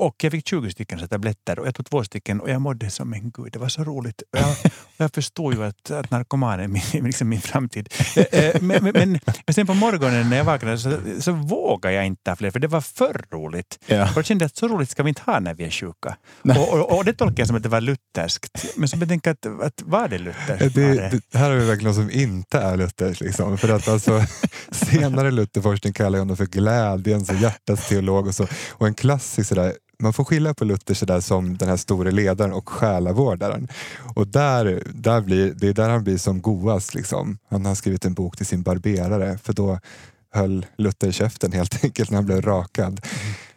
Och 0.03 0.23
jag 0.23 0.31
fick 0.31 0.47
20 0.47 0.71
stycken 0.71 0.99
så 0.99 1.07
tabletter 1.07 1.59
och 1.59 1.67
jag 1.67 1.75
tog 1.75 1.85
två 1.85 2.03
stycken 2.03 2.39
och 2.39 2.49
jag 2.49 2.61
mådde 2.61 2.89
som 2.89 3.13
en 3.13 3.31
gud. 3.31 3.53
Det 3.53 3.59
var 3.59 3.69
så 3.69 3.83
roligt. 3.83 4.23
Jag, 4.31 4.55
jag 4.97 5.13
förstod 5.13 5.53
ju 5.53 5.63
att, 5.63 5.91
att 5.91 6.11
narkoman 6.11 6.59
är 6.59 6.67
min, 6.67 6.83
liksom 7.05 7.29
min 7.29 7.41
framtid. 7.41 7.93
Eh, 8.15 8.39
eh, 8.39 8.61
Men, 8.61 8.83
men, 8.83 8.93
men, 8.93 9.19
men 9.45 9.53
sen 9.53 9.67
på 9.67 9.73
morgonen 9.73 10.29
när 10.29 10.37
jag 10.37 10.43
vaknade 10.43 10.77
så, 10.77 10.97
så 11.19 11.31
vågade 11.31 11.95
jag 11.95 12.05
inte 12.05 12.23
ta 12.23 12.35
fler 12.35 12.51
för 12.51 12.59
det 12.59 12.67
var 12.67 12.81
för 12.81 13.25
roligt. 13.31 13.79
Ja. 13.85 14.03
Och 14.03 14.17
jag 14.17 14.25
kände 14.25 14.45
att 14.45 14.55
så 14.55 14.67
roligt 14.67 14.89
ska 14.89 15.03
vi 15.03 15.09
inte 15.09 15.21
ha 15.25 15.39
när 15.39 15.53
vi 15.53 15.63
är 15.63 15.69
sjuka. 15.69 16.17
Och, 16.41 16.73
och, 16.73 16.97
och 16.97 17.05
det 17.05 17.13
tolkar 17.13 17.41
jag 17.41 17.47
som 17.47 17.55
att 17.55 17.63
det 17.63 17.69
var 17.69 17.81
lutherskt. 17.81 18.65
Men 18.77 18.87
så 18.87 18.97
betänker 18.97 19.35
jag 19.41 19.57
att, 19.61 19.65
att 19.65 19.81
var 19.81 20.07
det 20.07 20.17
lutherskt? 20.17 20.75
Det, 20.75 20.93
det? 20.93 21.21
det, 21.31 21.37
här 21.37 21.49
har 21.49 21.57
vi 21.57 21.65
verkligen 21.65 21.87
något 21.87 21.95
som 21.95 22.11
inte 22.11 22.59
är 22.59 22.77
Luthers. 22.77 23.21
Liksom. 23.21 23.57
För 23.57 23.69
att 23.69 23.87
alltså, 23.87 24.25
senare 24.71 25.31
Lutherforskning 25.31 25.93
kallar 25.93 26.19
honom 26.19 26.37
för 26.37 26.45
glädjens 26.45 27.29
och 27.29 27.35
hjärtats 27.35 27.89
teolog. 27.89 28.27
Och, 28.27 28.35
så. 28.35 28.47
och 28.71 28.87
en 28.87 28.93
klassisk 28.93 29.49
sådär, 29.49 29.73
man 29.99 30.13
får 30.13 30.23
skilja 30.23 30.53
på 30.53 30.65
Luther 30.65 30.93
sådär 30.93 31.19
som 31.19 31.57
den 31.57 31.69
här 31.69 31.77
store 31.77 32.11
ledaren 32.11 32.53
och 32.53 32.69
själavårdaren. 32.69 33.67
Och 34.15 34.27
där, 34.27 34.83
där 34.93 35.21
blir, 35.21 35.53
det 35.53 35.67
är 35.67 35.73
där 35.73 35.89
han 35.89 36.03
blir 36.03 36.17
som 36.17 36.41
goast. 36.41 36.95
Liksom. 36.95 37.37
Han 37.49 37.65
har 37.65 37.75
skrivit 37.75 38.05
en 38.05 38.13
bok 38.13 38.37
till 38.37 38.45
sin 38.45 38.63
barberare 38.63 39.37
för 39.37 39.53
då 39.53 39.79
höll 40.33 40.65
Luther 40.77 41.11
käften 41.11 41.51
helt 41.51 41.83
enkelt 41.83 42.09
när 42.09 42.15
han 42.17 42.25
blev 42.25 42.41
rakad. 42.41 43.01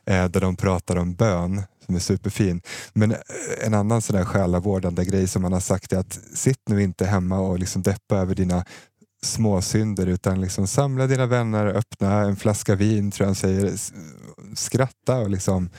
Eh, 0.07 0.25
där 0.25 0.41
de 0.41 0.57
pratar 0.57 0.97
om 0.97 1.15
bön 1.15 1.63
som 1.87 1.95
är 1.95 2.01
superfin. 2.01 2.63
Men 2.93 3.13
eh, 3.13 3.19
en 3.65 3.75
annan 3.75 4.03
sån 4.03 4.17
där 4.17 4.25
själavårdande 4.25 5.05
grej 5.05 5.29
som 5.29 5.45
han 5.45 5.53
har 5.53 5.61
sagt 5.61 5.93
är 5.93 5.99
att 5.99 6.19
sitt 6.35 6.69
nu 6.69 6.83
inte 6.83 7.07
hemma 7.07 7.39
och 7.39 7.59
liksom 7.59 7.83
deppa 7.83 8.17
över 8.17 8.35
dina 8.35 8.65
småsynder 9.23 10.07
utan 10.07 10.41
liksom 10.41 10.67
samla 10.67 11.07
dina 11.07 11.27
vänner, 11.27 11.67
öppna 11.67 12.21
en 12.21 12.37
flaska 12.37 12.75
vin 12.75 13.11
tror 13.11 13.25
jag 13.25 13.29
han 13.29 13.35
säger, 13.35 13.73
skratta 14.55 15.19
och 15.19 15.31
liksom 15.31 15.71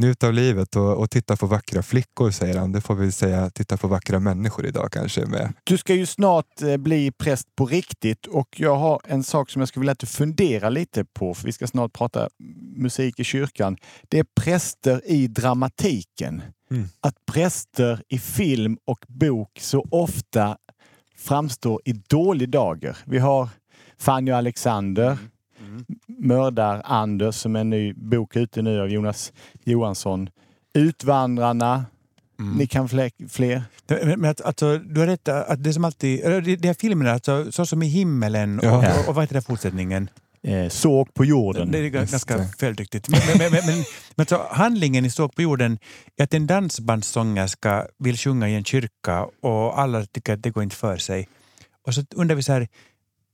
njuta 0.00 0.26
av 0.26 0.32
livet 0.32 0.76
och, 0.76 0.98
och 0.98 1.10
titta 1.10 1.36
på 1.36 1.46
vackra 1.46 1.82
flickor 1.82 2.30
säger 2.30 2.58
han. 2.58 2.72
Det 2.72 2.80
får 2.80 2.94
vi 2.94 3.12
säga, 3.12 3.50
titta 3.50 3.76
på 3.76 3.88
vackra 3.88 4.18
människor 4.18 4.66
idag 4.66 4.92
kanske 4.92 5.26
med. 5.26 5.52
Du 5.64 5.78
ska 5.78 5.94
ju 5.94 6.06
snart 6.06 6.62
eh, 6.62 6.76
bli 6.76 7.12
präst 7.12 7.56
på 7.56 7.66
riktigt 7.66 8.26
och 8.26 8.60
jag 8.60 8.76
har 8.76 9.00
en 9.04 9.24
sak 9.24 9.50
som 9.50 9.60
jag 9.60 9.68
skulle 9.68 9.80
vilja 9.80 9.92
att 9.92 9.98
du 9.98 10.06
funderar 10.06 10.70
lite 10.70 11.04
på, 11.04 11.34
för 11.34 11.46
vi 11.46 11.52
ska 11.52 11.66
snart 11.66 11.92
prata 11.92 12.28
musik 12.76 13.20
i 13.20 13.24
kyrkan. 13.24 13.76
Det 14.08 14.18
är 14.18 14.26
präster 14.40 15.02
i 15.04 15.26
dramatiken. 15.26 16.42
Mm. 16.70 16.88
Att 17.00 17.14
präster 17.32 18.02
i 18.08 18.18
film 18.18 18.78
och 18.84 19.04
bok 19.08 19.58
så 19.60 19.86
ofta 19.90 20.56
framstår 21.16 21.80
i 21.84 21.92
dålig 21.92 22.50
dager. 22.50 22.96
Vi 23.04 23.18
har 23.18 23.48
Fanny 23.98 24.32
och 24.32 24.36
Alexander, 24.36 25.18
Mördar-Anders 26.06 27.34
som 27.34 27.56
är 27.56 27.60
en 27.60 27.70
ny 27.70 27.92
bok 27.92 28.36
ute 28.36 28.62
nu 28.62 28.80
av 28.80 28.88
Jonas 28.88 29.32
Johansson. 29.64 30.30
Utvandrarna, 30.74 31.84
Mm. 32.40 32.56
ni 32.58 32.66
kan 32.66 32.88
fler. 32.88 33.10
fler. 33.28 33.62
Men, 33.88 34.20
men 34.20 34.30
att, 34.30 34.40
alltså, 34.40 34.78
du 34.78 35.00
har 35.00 35.06
rätt 35.06 35.28
att 35.28 35.64
det 35.64 35.72
som 35.72 35.84
alltid, 35.84 36.20
det 36.60 36.64
här 36.68 36.74
filmerna, 36.80 37.12
alltså, 37.12 37.52
så 37.52 37.66
som 37.66 37.82
i 37.82 37.86
himmelen 37.86 38.58
och, 38.58 38.64
Ja. 38.64 39.00
och, 39.00 39.08
och 39.08 39.14
vad 39.14 39.24
heter 39.24 39.34
det 39.34 39.42
fortsättningen? 39.42 40.10
Eh, 40.42 40.68
såg 40.68 41.14
på 41.14 41.24
jorden. 41.24 41.70
Det 41.72 41.78
är 41.78 41.88
ganska 41.88 42.44
följdriktigt. 42.58 43.08
Men, 43.08 43.20
men, 43.28 43.38
men, 43.38 43.66
men, 43.66 43.76
men 43.76 43.84
alltså, 44.22 44.46
handlingen 44.50 45.04
i 45.04 45.10
Såg 45.10 45.34
på 45.34 45.42
jorden 45.42 45.78
är 46.16 46.24
att 46.24 46.34
en 46.34 46.46
dansbandssångerska 46.46 47.86
vill 47.98 48.16
sjunga 48.16 48.48
i 48.48 48.54
en 48.54 48.64
kyrka 48.64 49.26
och 49.42 49.80
alla 49.80 50.06
tycker 50.06 50.32
att 50.34 50.42
det 50.42 50.50
går 50.50 50.62
inte 50.62 50.76
för 50.76 50.96
sig. 50.96 51.28
Och 51.86 51.94
så 51.94 52.04
undrar 52.14 52.36
vi 52.36 52.42
så 52.42 52.52
här, 52.52 52.68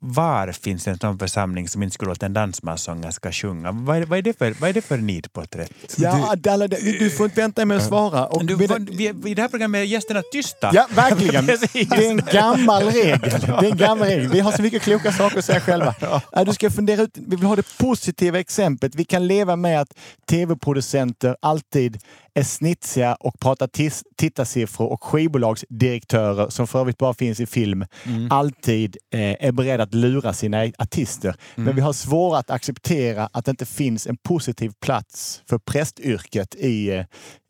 var 0.07 0.53
finns 0.53 0.89
en 0.89 0.99
sån 0.99 1.19
församling 1.19 1.69
som 1.69 1.83
inte 1.83 1.95
skulle 1.95 2.09
låta 2.09 2.27
en 2.27 2.33
dansbandssångerska 2.33 3.33
sjunga? 3.33 3.73
Vad 3.73 3.97
är, 3.97 4.03
vad, 4.07 4.19
är 4.19 4.23
det 4.23 4.39
för, 4.39 4.55
vad 4.61 4.71
är 4.71 4.75
det 4.75 4.83
för 4.83 4.97
nidporträtt? 4.97 5.73
Ja, 5.97 6.35
Dalle, 6.39 6.67
du, 6.67 6.99
du 6.99 7.11
får 7.11 7.27
inte 7.27 7.41
vänta 7.41 7.65
med 7.65 7.77
att 7.77 7.85
svara. 7.87 8.27
Och 8.27 8.45
Du, 8.45 8.57
medan- 8.57 8.89
vi, 8.93 9.05
I 9.27 9.35
det 9.35 9.43
här 9.43 9.49
programmet 9.49 9.79
är 9.79 9.83
gästerna 9.85 10.23
tysta. 10.33 10.71
Ja, 10.75 10.87
verkligen. 10.95 11.47
Det 11.73 12.07
är 12.07 12.11
en 12.11 12.21
gammal 12.33 12.83
regel. 12.85 13.21
Det 13.21 13.47
är 13.49 13.65
en 13.71 13.77
gammal 13.77 14.09
regel. 14.09 14.29
Vi 14.29 14.41
har 14.41 14.53
så 14.53 14.63
mycket 14.63 14.83
kloka 14.83 15.13
saker 15.13 15.39
att 15.39 15.45
säga 15.45 15.61
själva. 15.61 15.95
Ja, 16.33 16.45
Du 16.45 16.53
ska 16.53 16.71
fundera 16.71 17.03
ut, 17.03 17.11
vi 17.15 17.37
vill 17.37 17.47
ha 17.47 17.57
det 17.57 17.79
positiva 17.79 18.39
exemplet. 18.41 18.95
Vi 18.95 19.05
kan 19.05 19.27
leva 19.27 19.57
med 19.57 19.81
att 19.81 19.89
tv-producenter 20.31 21.37
alltid 21.43 21.99
är 22.37 22.43
snitsiga 22.43 23.15
och 23.15 23.41
pratar 23.41 23.67
tis- 23.67 24.05
tittarsiffror 24.17 24.87
och 24.93 25.05
skivbolagsdirektörer, 25.05 26.49
som 26.49 26.67
för 26.67 26.81
övrigt 26.81 26.99
bara 26.99 27.15
finns 27.15 27.41
i 27.41 27.47
film, 27.47 27.85
alltid 28.31 28.97
eh, 29.15 29.47
är 29.47 29.53
beredda 29.53 29.83
att 29.83 29.95
lura 29.95 30.33
sina 30.33 30.63
artister. 30.79 31.35
Men 31.55 31.75
vi 31.75 31.81
har 31.81 31.93
svårt 31.93 32.39
att 32.39 32.51
acceptera 32.51 33.29
att 33.33 33.45
det 33.45 33.51
inte 33.51 33.67
finns 33.67 34.07
en 34.07 34.17
positiv 34.17 34.73
plats 34.81 35.43
för 35.49 35.59
prästyrket 35.59 36.55
i, 36.55 36.89
eh, 36.91 37.05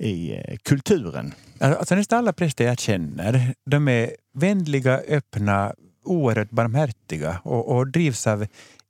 i 0.09 0.33
eh, 0.35 0.57
kulturen. 0.65 1.35
Alltså 1.61 1.95
nästan 1.95 2.19
alla 2.19 2.33
präster 2.33 2.65
jag 2.65 2.79
känner, 2.79 3.55
de 3.71 3.89
är 3.89 4.11
vänliga, 4.35 5.01
öppna, 5.09 5.73
oerhört 6.05 6.51
barmhärtiga 6.51 7.41
och, 7.45 7.77
och 7.77 7.87
drivs 7.87 8.27
av 8.27 8.47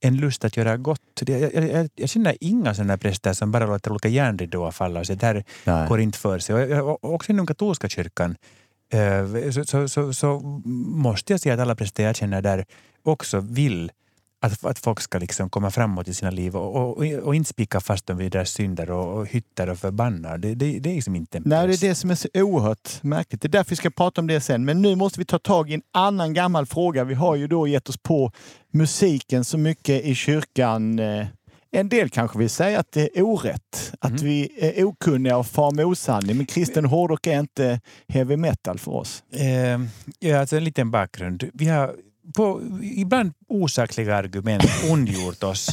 en 0.07 0.17
lust 0.17 0.45
att 0.45 0.57
göra 0.57 0.77
gott. 0.77 1.01
Jag, 1.27 1.55
jag, 1.55 1.89
jag, 1.95 2.09
känner 2.09 2.37
inga 2.41 2.75
sådana 2.75 2.99
präster 2.99 3.33
som 3.33 3.53
bara 3.53 3.67
låter 3.67 3.91
olika 3.91 4.09
järnridåer 4.09 4.71
falla 4.71 5.01
och 5.01 5.07
säger 5.07 5.21
det 5.21 5.27
här 5.27 5.45
Nej. 5.65 5.89
går 5.89 6.01
inte 6.01 6.19
för 6.19 6.39
sig. 6.39 6.55
Och, 6.55 6.61
jag- 6.61 7.05
också 7.05 7.33
inom 7.33 7.47
katolska 7.47 7.89
kyrkan 7.89 8.37
eh, 8.93 9.51
så, 9.51 9.65
så, 9.65 9.89
så, 9.89 10.13
så 10.13 10.41
måste 10.87 11.33
jag 11.33 11.41
säga 11.41 11.55
att 11.55 11.61
alla 11.61 11.75
präster 11.75 12.05
jag 12.05 12.17
känner 12.17 12.43
där 12.43 12.65
också 13.03 13.41
vill 13.41 13.91
att, 14.47 14.65
att 14.65 14.79
folk 14.79 15.01
ska 15.01 15.19
liksom 15.19 15.51
komma 15.51 15.71
framåt 15.71 16.09
i 16.09 16.15
sina 16.15 16.31
liv 16.31 16.57
och, 16.57 16.77
och, 16.77 17.05
och 17.23 17.35
inte 17.35 17.49
spika 17.51 17.81
fast 17.81 18.07
dem 18.07 18.17
vid 18.17 18.33
deras 18.33 18.51
synder 18.51 18.91
och, 18.91 19.19
och 19.19 19.27
hytter 19.27 19.69
och 19.71 19.79
förbannar. 19.79 20.39
Det, 20.39 20.55
det, 20.55 20.79
det 20.79 20.91
är 20.91 20.95
liksom 20.95 21.17
inte 21.17 21.41
Nej, 21.45 21.67
det 21.67 21.75
är 21.75 21.89
det 21.89 21.95
som 21.95 22.11
är 22.11 22.15
så 22.15 22.29
oerhört 22.35 23.03
märkligt. 23.03 23.43
Det 23.43 23.49
är 23.49 23.51
därför 23.51 23.71
vi 23.71 23.77
ska 23.77 23.91
prata 23.91 24.21
om 24.21 24.27
det 24.27 24.41
sen. 24.41 24.65
Men 24.65 24.83
nu 24.83 24.95
måste 24.97 25.19
vi 25.19 25.25
ta 25.25 25.39
tag 25.39 25.71
i 25.71 25.75
en 25.75 25.83
annan 25.93 26.35
gammal 26.35 26.67
fråga. 26.67 27.05
Vi 27.05 27.15
har 27.15 27.37
ju 27.37 27.47
då 27.49 27.67
gett 27.69 27.89
oss 27.89 27.97
på 27.99 28.33
musiken 28.73 29.45
så 29.45 29.59
mycket 29.59 30.05
i 30.05 30.15
kyrkan. 30.15 30.99
Eh, 30.99 31.27
En 31.71 31.89
del 31.89 32.09
kanske 32.11 32.39
vill 32.39 32.51
säga 32.51 32.81
att 32.81 32.93
det 32.93 33.19
är 33.19 33.23
orätt, 33.23 33.93
att 34.01 34.11
Mm. 34.11 34.25
vi 34.25 34.51
är 34.79 34.85
okunniga 34.85 35.37
och 35.37 35.47
far 35.47 35.71
med 35.71 35.85
osanning. 35.85 36.37
Men 36.37 36.47
kristen 36.47 36.85
hårdrock 36.85 37.27
är 37.27 37.41
inte 37.41 37.81
heavy 38.09 38.37
metal 38.37 38.79
för 38.79 38.93
oss. 38.93 39.23
Eh, 39.33 39.81
ja, 40.19 40.39
alltså 40.41 40.57
en 40.57 40.65
liten 40.65 40.91
bakgrund. 40.91 41.45
Vi 41.55 41.67
har 41.69 41.95
på 42.35 42.63
ibland 42.83 43.33
osakliga 43.49 44.17
argument 44.17 44.65
ondgjort 44.91 45.43
oss 45.43 45.69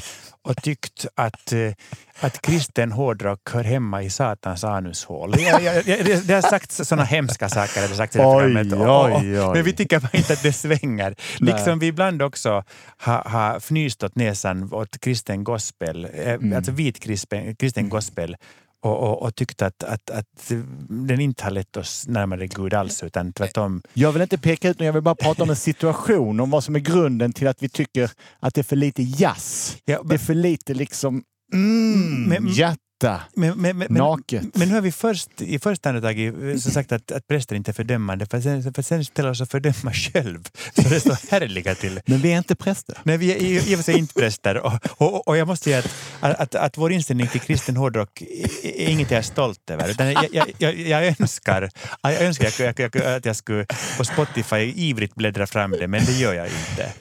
och 0.46 0.64
tyckt 0.64 1.06
att, 1.16 1.54
eh, 1.54 1.72
att 2.20 2.42
kristen 2.42 2.92
hårdrock 2.92 3.50
hör 3.54 3.64
hemma 3.64 4.04
i 4.04 4.10
satans 4.10 4.64
anushål. 4.64 5.36
Jag, 5.40 5.64
jag, 5.64 5.88
jag, 5.88 6.06
det, 6.28 6.34
har 6.34 6.42
sagts 6.42 6.82
sådana 6.88 7.04
hemska 7.04 7.50
saker. 7.50 7.82
Det 7.82 7.88
har 7.88 7.96
sagts 7.96 8.16
i 8.16 8.20
Oj, 8.20 8.72
oj, 8.74 9.42
oj. 9.42 9.54
Men 9.54 9.64
vi 9.64 9.74
tycker 9.74 10.00
bara 10.00 10.10
inte 10.18 10.34
att 10.34 10.44
det 10.44 10.54
svänger. 10.54 11.16
Nej. 11.40 11.54
Liksom 11.54 11.80
vi 11.80 11.88
ibland 11.88 12.22
också 12.22 12.64
har 12.98 13.30
ha 13.30 13.56
fnyst 13.60 14.04
åt 14.04 14.16
näsan 14.16 14.74
åt 14.74 15.00
kristen 15.00 15.44
gospel, 15.44 16.08
eh, 16.14 16.34
Mm. 16.34 16.58
alltså 16.58 16.72
vit 16.72 17.00
kristen, 17.00 17.56
kristen 17.56 17.90
gospel 17.90 18.36
och, 18.84 18.98
och, 19.00 19.22
och 19.22 19.36
tyckt 19.36 19.62
att, 19.62 19.84
att, 19.84 20.10
att 20.10 20.52
den 20.90 21.20
inte 21.20 21.44
har 21.44 21.52
lett 21.52 21.78
oss 21.78 22.08
närmare 22.08 22.48
Gud 22.48 22.74
alls 22.74 23.04
utan 23.04 23.34
tvärtom. 23.34 23.82
Jag 23.94 24.12
vill 24.12 24.22
inte 24.22 24.38
peka 24.38 24.70
ut 24.70 24.80
någon, 24.80 24.86
jag 24.86 24.94
vill 24.94 25.02
bara 25.02 25.16
prata 25.16 25.44
om 25.44 25.50
en 25.50 25.56
situation, 25.56 26.40
om 26.40 26.50
vad 26.50 26.64
som 26.64 26.76
är 26.76 26.80
grunden 26.80 27.34
till 27.34 27.48
att 27.48 27.64
vi 27.64 27.70
tycker 27.70 28.12
att 28.40 28.54
det 28.54 28.62
är 28.62 28.64
för 28.64 28.76
lite 28.76 29.04
jazz. 29.04 29.78
Ja, 29.86 30.04
Det 30.04 30.14
är 30.14 30.20
för 30.20 30.34
lite 30.34 30.74
liksom 30.74 31.24
mm, 31.54 32.24
Men- 32.30 32.48
hjärta, 32.48 33.22
Men, 33.36 33.58
men, 33.62 33.78
men, 33.78 33.88
naket. 33.94 34.44
men 34.56 34.68
nu 34.68 34.74
har 34.74 34.82
vi 34.82 34.92
först, 34.92 35.42
i 35.42 35.60
första 35.60 35.90
andetaget 35.90 36.34
eh, 36.44 36.56
sagt 36.58 36.92
att, 36.92 37.12
att 37.12 37.28
präster 37.28 37.56
inte 37.56 37.72
är 37.72 37.74
fördömande 37.74 38.26
för 38.26 38.42
sen, 38.42 38.74
för 38.74 38.82
sen 38.82 39.06
ställer 39.06 39.30
oss 39.30 39.42
att 39.42 39.52
fördöma 39.52 39.94
själv. 39.94 40.44
Så 40.76 40.90
det 40.90 41.00
står 41.00 41.32
härliga 41.32 41.76
till. 41.76 42.00
Men 42.06 42.20
vi 42.20 42.34
är 42.34 42.38
inte 42.38 42.56
präster. 42.56 42.98
Nej, 43.04 43.18
vi 43.18 43.32
är 43.32 43.70
i 43.72 43.76
och 43.76 43.78
för 43.80 43.84
sig 43.84 43.98
inte 43.98 44.14
präster 44.14 44.58
och, 44.58 44.74
och, 44.98 45.28
och 45.28 45.38
jag 45.38 45.48
måste 45.48 45.64
säga 45.64 45.80
att, 45.80 45.88
att, 46.20 46.40
att, 46.40 46.56
att 46.56 46.78
vår 46.78 46.92
inställning 46.92 47.28
till 47.28 47.42
kristen 47.42 47.78
hårdrock 47.78 48.22
är 48.22 48.64
är 48.64 48.90
inget 48.90 49.12
jag 49.12 49.18
är 49.18 49.22
stolt 49.22 49.70
över. 49.70 49.90
Utan 49.90 50.12
jag, 50.12 50.28
jag, 50.32 50.52
jag, 50.58 50.80
jag 50.80 51.16
önskar, 51.20 51.70
jag 52.02 52.22
önskar 52.22 52.48
att 52.48 52.80
jag, 52.80 52.96
jag, 52.96 53.16
att 53.16 53.26
jag 53.26 53.36
skulle 53.36 53.66
på 53.98 54.06
Spotify 54.06 54.74
ivrigt 54.76 55.16
bläddra 55.16 55.48
fram 55.48 55.72
det, 55.72 55.88
men 55.88 56.06
det 56.06 56.12
gör 56.14 56.34
jag 56.34 56.48
inte. 56.48 56.94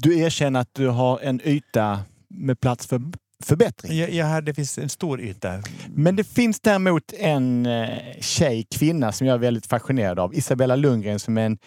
Du 0.00 0.18
erkänner 0.18 0.60
att 0.60 0.74
du 0.74 0.88
har 0.88 1.20
en 1.20 1.40
yta 1.44 2.00
med 2.28 2.60
plats 2.60 2.86
för 2.86 3.00
förbättring. 3.40 4.16
Jag 4.16 4.26
har, 4.26 4.42
det 4.42 4.54
finns 4.54 4.78
en 4.78 4.88
stor 4.88 5.20
yta. 5.20 5.62
Men 5.88 6.16
det 6.16 6.24
finns 6.24 6.60
däremot 6.60 7.12
en 7.12 7.66
eh, 7.66 7.88
tjej, 8.20 8.66
kvinna, 8.70 9.12
som 9.12 9.26
jag 9.26 9.34
är 9.34 9.38
väldigt 9.38 9.66
fascinerad 9.66 10.18
av. 10.18 10.34
Isabella 10.34 10.76
Lundgren 10.76 11.18
som 11.18 11.38
är 11.38 11.46
en 11.46 11.58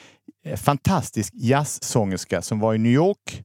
eh, 0.46 0.58
fantastisk 0.58 1.34
jazzsångerska 1.36 2.42
som 2.42 2.60
var 2.60 2.74
i 2.74 2.78
New 2.78 2.92
York, 2.92 3.44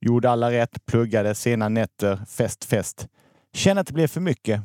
gjorde 0.00 0.30
alla 0.30 0.50
rätt, 0.50 0.86
pluggade 0.86 1.34
sena 1.34 1.68
nätter, 1.68 2.20
fest, 2.28 2.64
fest. 2.64 3.08
Kände 3.54 3.80
att 3.80 3.86
det 3.86 3.92
blev 3.92 4.06
för 4.06 4.20
mycket 4.20 4.62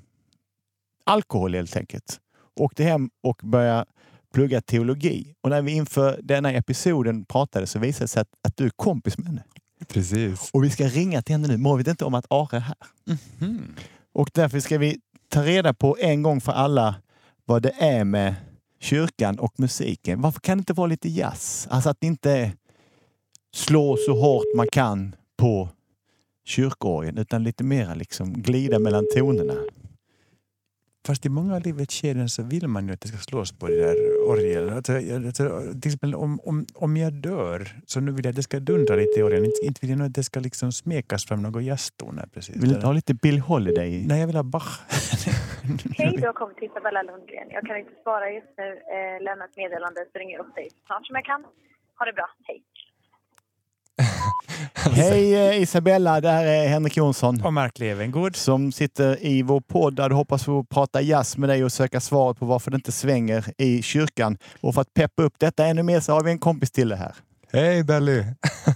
alkohol 1.06 1.56
helt 1.56 1.78
enkelt. 1.78 2.20
Åkte 2.60 2.84
hem 2.84 3.10
och 3.24 3.42
började 3.44 3.86
plugga 4.34 4.62
teologi. 4.62 5.34
Och 5.42 5.50
när 5.50 5.62
vi 5.62 5.72
inför 5.72 6.20
denna 6.24 6.52
episoden 6.52 7.26
pratade 7.26 7.68
så 7.68 7.80
visade 7.80 8.04
det 8.04 8.08
sig 8.08 8.22
att, 8.22 8.30
att 8.48 8.58
du 8.58 8.66
är 8.66 8.70
kompis 8.70 9.18
med 9.18 9.28
henne. 9.28 9.44
Precis. 9.88 10.50
Och 10.54 10.64
vi 10.64 10.70
ska 10.70 10.88
ringa 10.88 11.22
till 11.22 11.36
henne 11.36 11.48
nu. 11.48 11.58
Men 11.58 11.72
vi 11.72 11.78
vet 11.78 11.88
inte 11.88 12.06
om 12.06 12.14
att 12.14 12.26
Are 12.30 12.58
är 12.58 12.60
här. 12.60 12.76
Mhm. 13.40 13.76
Och 14.14 14.30
därför 14.34 14.60
ska 14.60 14.78
vi 14.78 15.00
ta 15.30 15.44
reda 15.44 15.74
på 15.74 15.98
en 16.00 16.22
gång 16.24 16.42
för 16.42 16.52
alla 16.52 16.96
vad 17.46 17.62
det 17.62 17.74
är 17.80 18.04
med 18.04 18.36
kyrkan 18.80 19.40
och 19.40 19.60
musiken. 19.60 20.22
Varför 20.22 20.40
kan 20.40 20.58
det 20.58 20.62
inte 20.62 20.74
vara 20.74 20.88
lite 20.88 21.10
jazz? 21.10 21.68
Alltså 21.72 21.90
att 21.90 22.04
inte 22.04 22.52
slå 23.56 23.98
så 24.06 24.20
hårt 24.20 24.56
man 24.56 24.68
kan 24.72 25.16
på 25.38 25.70
kyrkorgeln 26.46 27.18
utan 27.18 27.44
lite 27.44 27.64
mera 27.64 27.94
liksom 27.94 28.34
glida 28.34 28.80
mellan 28.80 29.06
tonerna. 29.16 29.56
Fast 31.08 31.26
i 31.26 31.30
många 31.30 31.56
av 31.56 31.62
livets 31.62 32.02
skeden 32.02 32.30
så 32.30 32.44
vill 32.44 32.68
man 32.68 32.88
ju 32.88 32.94
att 32.94 33.02
det 33.02 33.08
ska 33.08 33.18
slås 33.18 33.60
på 33.60 33.68
det 33.68 33.76
där 33.76 33.96
orgeln. 34.30 34.70
Alltså, 34.70 34.94
alltså, 34.94 35.44
till 35.82 35.90
exempel 35.92 36.16
om, 36.16 36.40
om, 36.44 36.66
om 36.76 36.98
jag 36.98 37.14
dör 37.14 37.68
så 37.86 38.00
nu 38.00 38.12
vill 38.12 38.26
jag 38.26 38.30
att 38.30 38.36
det 38.36 38.44
ska 38.44 38.60
dundra 38.60 38.96
lite 38.96 39.20
i 39.20 39.24
orgeln. 39.24 39.46
Inte, 39.46 39.66
inte 39.66 39.80
vill 39.82 39.90
jag 39.90 40.00
nog 40.00 40.08
att 40.08 40.14
det 40.14 40.24
ska 40.24 40.40
liksom 40.40 40.72
smekas 40.72 41.26
fram 41.26 41.42
några 41.42 41.62
jazztoner 41.62 42.26
precis. 42.34 42.56
Vill 42.56 42.70
du 42.70 42.76
inte 42.76 42.88
ha 42.88 42.94
lite 42.94 43.14
Bill 43.14 43.40
Holiday? 43.40 44.06
Nej, 44.08 44.20
jag 44.20 44.28
vill 44.28 44.36
ha 44.36 44.44
Bach. 44.44 44.80
Hej, 45.98 46.18
du 46.18 46.26
har 46.26 46.34
kommit 46.34 46.58
till 46.58 46.68
Isabella 46.68 47.02
Lundgren. 47.02 47.48
Jag 47.50 47.64
kan 47.68 47.78
inte 47.78 47.96
svara 48.04 48.32
just 48.32 48.54
nu. 48.58 48.70
Eh, 48.96 49.24
lämna 49.24 49.46
ett 49.46 49.58
meddelande 49.58 50.06
så 50.12 50.20
ringer 50.20 50.34
jag 50.38 50.46
upp 50.46 50.56
dig 50.56 50.68
så 50.70 50.78
snart 50.86 51.06
som 51.08 51.16
jag 51.16 51.26
kan. 51.26 51.42
Ha 52.00 52.06
det 52.06 52.14
bra. 52.14 52.28
Hej. 52.44 52.64
Hej 54.74 55.36
eh, 55.36 55.62
Isabella, 55.62 56.22
det 56.22 56.30
här 56.30 56.46
är 56.46 56.68
Henrik 56.68 56.98
Jonsson 56.98 57.42
Och 57.46 57.54
Mark 57.54 57.80
Levengood. 57.80 58.36
som 58.36 58.72
sitter 58.72 59.26
i 59.26 59.42
vår 59.42 59.62
podd 59.62 59.96
där 59.96 60.10
du 60.10 60.16
hoppas 60.16 60.44
få 60.44 60.64
prata 60.64 61.02
jazz 61.02 61.38
med 61.38 61.50
dig 61.50 61.64
och 61.64 61.72
söka 61.72 62.00
svaret 62.00 62.40
på 62.40 62.46
varför 62.46 62.72
det 62.72 62.76
inte 62.76 62.92
svänger 62.92 63.46
i 63.58 63.82
kyrkan. 63.82 64.38
Och 64.62 64.74
för 64.74 64.82
att 64.82 64.94
peppa 64.94 65.24
upp 65.24 65.34
detta 65.38 65.66
ännu 65.66 65.84
mer 65.84 66.00
så 66.00 66.12
har 66.14 66.24
vi 66.24 66.32
en 66.32 66.40
kompis 66.40 66.72
till 66.72 66.90
det 66.90 66.96
här. 66.96 67.16
Hej 67.54 67.84
Belly! 67.84 68.24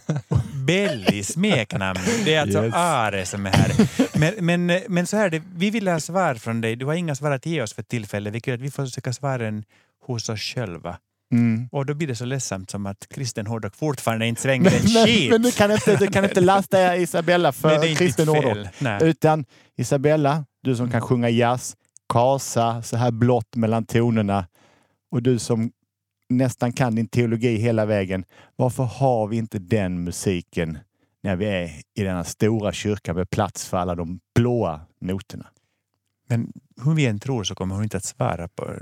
Belly, 0.68 1.24
smeknamn. 1.24 2.00
Det 2.26 2.34
är 2.36 2.42
alltså 2.42 2.66
Yes. 2.66 2.74
Are 2.76 3.26
som 3.26 3.46
är 3.46 3.52
här. 3.52 3.72
Men, 4.20 4.46
men, 4.68 4.82
men 4.88 5.08
så 5.08 5.18
här, 5.18 5.26
är 5.26 5.30
det, 5.30 5.42
vi 5.56 5.70
vill 5.70 5.88
ha 5.88 6.00
svar 6.00 6.36
från 6.36 6.62
dig. 6.62 6.76
Du 6.76 6.86
har 6.86 6.94
inga 6.94 7.16
svar 7.16 7.32
att 7.32 7.46
ge 7.46 7.62
oss 7.62 7.74
för 7.74 7.84
tillfället, 7.84 8.34
vilket 8.34 8.48
gör 8.48 8.56
att 8.56 8.62
vi 8.62 8.72
får 8.72 8.86
söka 8.86 9.14
svaren 9.14 9.64
hos 10.06 10.30
oss 10.30 10.40
själva. 10.40 10.98
Mm. 11.32 11.70
Och 11.72 11.86
då 11.86 11.94
blir 11.94 12.08
det 12.08 12.16
så 12.16 12.26
ledsamt 12.26 12.70
som 12.70 12.86
att 12.86 13.08
kristen 13.10 13.48
hårdrock 13.48 13.76
fortfarande 13.76 14.28
inte 14.28 14.42
svänger 14.42 14.72
en 14.76 14.88
shit. 14.88 15.32
men 15.32 15.42
du, 15.42 15.52
kan 15.52 15.72
inte, 15.72 15.96
du 15.96 16.08
kan 16.08 16.24
inte 16.24 16.42
lasta 16.42 16.98
Isabella 16.98 17.52
för 17.52 17.80
Nej, 17.80 17.96
kristen 17.96 18.28
hårdrock. 18.28 18.68
Utan 19.02 19.46
Isabella, 19.76 20.46
du 20.64 20.76
som 20.76 20.92
kan 20.92 21.02
sjunga 21.02 21.30
jazz, 21.30 21.76
kasa 22.14 22.82
så 22.82 22.98
här 22.98 23.12
blått 23.12 23.56
mellan 23.56 23.86
tonerna 23.86 24.48
och 25.12 25.24
du 25.24 25.40
som 25.40 25.72
nästan 26.30 26.74
kan 26.74 26.96
din 26.96 27.08
teologi 27.08 27.58
hela 27.58 27.86
vägen. 27.86 28.26
Varför 28.56 28.84
har 28.84 29.28
vi 29.28 29.38
inte 29.38 29.60
den 29.60 30.04
musiken 30.04 30.78
när 31.24 31.36
vi 31.36 31.46
är 31.46 31.72
i 31.96 32.04
denna 32.04 32.24
stora 32.24 32.72
kyrka 32.72 33.14
med 33.14 33.30
plats 33.30 33.68
för 33.68 33.78
alla 33.78 33.96
de 33.96 34.20
blåa 34.36 34.82
noterna? 35.02 35.48
Men 36.28 36.54
hur 36.84 36.94
vi 36.94 37.06
än 37.06 37.20
tror 37.20 37.44
så 37.44 37.56
kommer 37.56 37.76
hon 37.76 37.84
inte 37.84 37.98
att 37.98 38.04
svara 38.04 38.48
på 38.48 38.74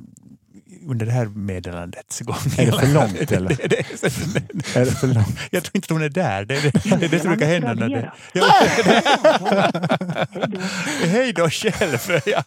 under 0.88 1.06
det 1.06 1.12
här 1.12 1.26
meddelandets 1.26 2.20
gång. 2.20 2.36
Är 2.58 2.66
det 2.66 2.80
för 2.80 2.88
långt, 2.94 3.32
eller? 3.32 3.50
Det, 3.58 3.68
det, 3.68 3.80
är 3.80 3.98
så- 4.10 4.80
Är 4.80 4.86
det 4.86 4.92
för 4.92 5.08
långt? 5.08 5.40
jag 5.52 5.64
tror 5.64 5.76
inte 5.78 5.94
hon 5.94 6.04
är 6.04 6.10
där. 6.10 6.46
Det 6.46 6.56
är 6.56 6.62
det, 6.62 6.98
det, 7.00 7.08
det 7.08 7.20
som 7.20 7.30
brukar 7.30 7.48
hända. 7.48 7.74
När 7.74 7.90
det, 7.90 8.12
ja, 8.34 8.46
Hej 11.08 11.34
då 11.34 11.50
själv! 11.50 12.22
Ja. 12.26 12.44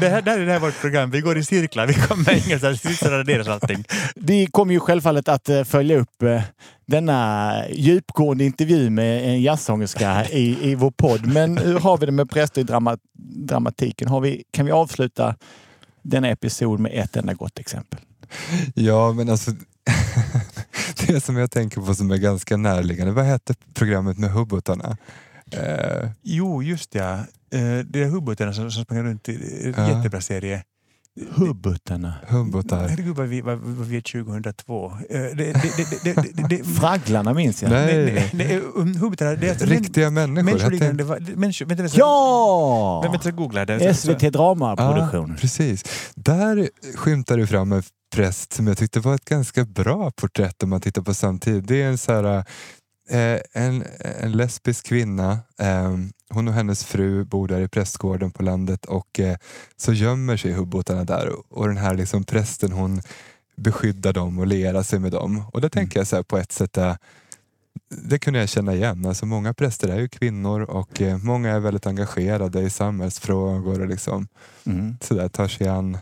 Det 0.00 0.08
här, 0.08 0.22
där 0.22 0.38
är 0.38 0.46
det 0.46 0.52
här 0.52 0.60
vårt 0.60 0.80
program. 0.80 1.10
Vi 1.10 1.20
går 1.20 1.38
i 1.38 1.44
cirklar. 1.44 1.86
Vi 1.86 1.94
kommer 1.94 2.46
ingenstans. 2.46 2.84
Vi 2.84 3.08
raderar 3.08 3.52
allting. 3.52 3.84
Vi 4.14 4.46
kommer 4.46 4.72
ju 4.74 4.80
självfallet 4.80 5.28
att 5.28 5.48
eh, 5.48 5.64
följa 5.64 5.98
upp 5.98 6.22
eh, 6.22 6.42
denna 6.86 7.54
djupgående 7.70 8.44
intervju 8.44 8.90
med 8.90 9.24
en 9.24 9.42
jazzsångerska 9.42 10.24
i, 10.30 10.70
i 10.70 10.74
vår 10.74 10.90
podd. 10.90 11.26
Men 11.26 11.58
hur 11.58 11.78
har 11.78 11.98
vi 11.98 12.06
det 12.06 12.12
med 12.12 12.28
drama, 12.54 12.98
dramatiken? 13.36 14.08
Har 14.08 14.20
vi, 14.20 14.44
kan 14.52 14.66
vi 14.66 14.72
avsluta 14.72 15.34
denna 16.04 16.28
episod 16.28 16.80
med 16.80 16.92
ett 16.94 17.16
enda 17.16 17.34
gott 17.34 17.58
exempel? 17.58 18.00
Ja, 18.74 19.12
men 19.12 19.28
alltså 19.30 19.50
det 21.06 21.20
som 21.20 21.36
jag 21.36 21.50
tänker 21.50 21.80
på 21.80 21.94
som 21.94 22.10
är 22.10 22.16
ganska 22.16 22.56
närliggande. 22.56 23.12
Vad 23.12 23.24
hette 23.24 23.54
programmet 23.74 24.18
med 24.18 24.30
hubbotarna? 24.30 24.96
Eh, 25.50 26.08
Jo, 26.22 26.62
just 26.62 26.94
ja. 26.94 27.12
Eh, 27.50 27.78
Det 27.86 28.02
är 28.02 28.08
hubbotarna 28.08 28.52
som, 28.52 28.70
som 28.70 28.84
sprang 28.84 29.02
runt 29.02 29.28
i 29.28 29.72
Ja. 29.76 29.88
jättebra 29.96 30.20
serie. 30.20 30.62
Hubbotarna. 31.34 32.14
hubbotar. 32.28 32.88
Herregud 32.88 33.16
vad 33.16 33.26
vi, 33.26 33.40
vad, 33.40 33.58
vad 33.58 33.86
vi 33.86 33.96
är 33.96 34.00
2002. 34.24 34.92
Eh, 34.92 34.96
Det, 35.10 35.30
det, 35.34 35.52
det, 35.52 36.04
det, 36.04 36.14
det, 36.14 36.32
det, 36.32 36.48
det, 36.56 36.64
Fragglarna 36.80 37.34
minns 37.34 37.62
jag. 37.62 37.70
Nej. 37.70 38.30
Nej, 38.34 38.60
um, 38.74 38.96
hubbotarna, 38.96 39.34
det 39.34 39.46
är 39.46 39.50
alltså 39.50 39.66
Riktiga 39.66 40.10
människor. 40.10 40.42
människoliknande. 40.44 41.04
hette- 41.04 41.24
va- 41.24 41.36
Människor, 41.36 41.66
vänta, 41.66 41.82
vänta, 41.82 41.98
Ja! 41.98 43.00
Vänta, 43.02 43.12
vänta, 43.12 43.30
googla 43.30 43.64
det. 43.64 43.94
SVT 43.94 44.20
Dramaproduktion. 44.32 45.30
Ja, 45.30 45.36
precis. 45.40 45.84
Där 46.14 46.68
skymtar 46.96 47.36
det 47.38 47.46
fram 47.46 47.72
en 47.72 47.82
präst 48.14 48.52
som 48.52 48.66
jag 48.66 48.78
tyckte 48.78 49.00
var 49.00 49.14
ett 49.14 49.24
ganska 49.24 49.64
bra 49.64 50.10
porträtt 50.10 50.62
om 50.62 50.70
man 50.70 50.80
tittar 50.80 51.02
på 51.02 51.14
samtidigt. 51.14 51.68
Det 51.68 51.82
är 51.82 51.88
en, 51.88 51.98
så 51.98 52.12
här, 52.12 52.44
eh, 53.08 53.40
en, 53.52 53.84
en 54.20 54.32
lesbisk 54.32 54.86
kvinna. 54.86 55.38
Eh, 55.58 55.96
hon 56.30 56.48
och 56.48 56.54
hennes 56.54 56.84
fru 56.84 57.24
bor 57.24 57.48
där 57.48 57.60
i 57.60 57.68
prästgården 57.68 58.30
på 58.30 58.42
landet 58.42 58.84
och 58.84 59.20
eh, 59.20 59.36
så 59.76 59.92
gömmer 59.92 60.36
sig 60.36 60.52
hubbotarna 60.52 61.04
där 61.04 61.30
och 61.48 61.68
den 61.68 61.76
här 61.76 61.94
liksom 61.94 62.24
prästen 62.24 62.72
hon 62.72 63.00
beskyddar 63.56 64.12
dem 64.12 64.38
och 64.38 64.46
lerar 64.46 64.82
sig 64.82 64.98
med 64.98 65.12
dem. 65.12 65.42
Och 65.52 65.60
då 65.60 65.68
tänker 65.68 66.00
jag 66.00 66.06
så 66.06 66.16
här 66.16 66.22
på 66.22 66.38
ett 66.38 66.52
sätt 66.52 66.78
att 66.78 67.00
det 67.88 68.18
kunde 68.18 68.38
jag 68.38 68.48
känna 68.48 68.74
igen. 68.74 69.06
Alltså 69.06 69.26
många 69.26 69.54
präster 69.54 69.88
är 69.88 70.00
ju 70.00 70.08
kvinnor 70.08 70.60
och 70.62 71.02
eh, 71.02 71.18
många 71.18 71.50
är 71.50 71.60
väldigt 71.60 71.86
engagerade 71.86 72.60
i 72.60 72.70
samhällsfrågor 72.70 73.80
och 73.80 73.88
liksom 73.88 74.28
Mm. 74.66 74.96
sådär 75.00 75.28
tar 75.28 75.48
sig 75.48 75.68
an. 75.68 75.98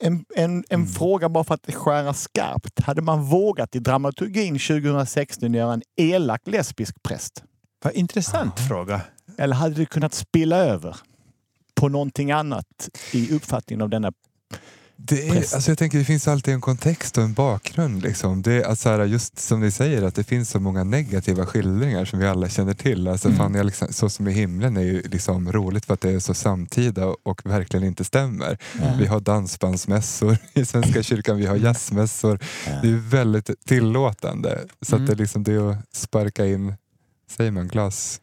En, 0.00 0.24
en, 0.36 0.64
en 0.68 0.80
Mm. 0.80 0.86
fråga 0.86 1.28
bara 1.28 1.44
för 1.44 1.54
att 1.54 1.74
skära 1.74 2.14
skarpt. 2.14 2.80
Hade 2.80 3.02
man 3.02 3.22
vågat 3.24 3.76
i 3.76 3.78
dramaturgin 3.78 4.58
2016 4.58 5.54
göra 5.54 5.72
en 5.74 5.82
elak 5.96 6.40
lesbisk 6.44 7.02
präst? 7.02 7.42
Vad 7.84 7.92
intressant 7.94 8.60
fråga. 8.68 9.00
Eller 9.38 9.56
hade 9.56 9.74
det 9.74 9.86
kunnat 9.86 10.14
spilla 10.14 10.56
över 10.56 10.96
på 11.74 11.88
någonting 11.88 12.30
annat 12.32 12.88
i 13.12 13.34
uppfattningen 13.34 13.82
av 13.82 13.88
denna? 13.88 14.12
Det, 14.96 15.28
är, 15.28 15.36
alltså 15.36 15.70
jag 15.70 15.78
tänker 15.78 15.98
det 15.98 16.04
finns 16.04 16.28
alltid 16.28 16.54
en 16.54 16.60
kontext 16.60 17.18
och 17.18 17.24
en 17.24 17.32
bakgrund. 17.32 18.02
Liksom. 18.02 18.42
Det 18.42 18.52
är 18.52 18.62
alltså 18.62 19.04
just 19.04 19.38
som 19.38 19.60
ni 19.60 19.70
säger 19.70 20.02
att 20.02 20.14
det 20.14 20.24
finns 20.24 20.50
så 20.50 20.60
många 20.60 20.84
negativa 20.84 21.46
skildringar 21.46 22.04
som 22.04 22.18
vi 22.18 22.26
alla 22.26 22.48
känner 22.48 22.74
till. 22.74 23.08
Alltså, 23.08 23.28
Mm. 23.28 23.38
fan, 23.38 23.66
liksom, 23.66 23.88
så 23.92 24.08
som 24.10 24.28
i 24.28 24.32
himlen 24.32 24.76
är 24.76 24.80
ju 24.82 25.02
liksom 25.02 25.52
roligt 25.52 25.84
för 25.84 25.94
att 25.94 26.00
det 26.00 26.10
är 26.10 26.18
så 26.18 26.34
samtida 26.34 27.06
och 27.22 27.40
verkligen 27.44 27.86
inte 27.86 28.04
stämmer. 28.04 28.58
Vi 28.98 29.06
har 29.06 29.20
dansbandsmässor 29.20 30.36
i 30.54 30.64
Svenska 30.64 31.02
kyrkan, 31.02 31.36
vi 31.36 31.46
har 31.46 31.56
jazzmässor. 31.56 32.38
Det 32.82 32.88
är 32.88 33.10
väldigt 33.10 33.50
tillåtande. 33.66 34.60
Så 34.82 34.96
Mm. 34.96 35.04
att 35.04 35.08
det, 35.10 35.14
är 35.14 35.22
liksom, 35.22 35.44
det 35.44 35.52
är 35.52 35.70
att 35.70 35.96
sparka 35.96 36.46
in, 36.46 36.74
säger 37.36 37.50
man, 37.50 37.68
glas? 37.68 38.20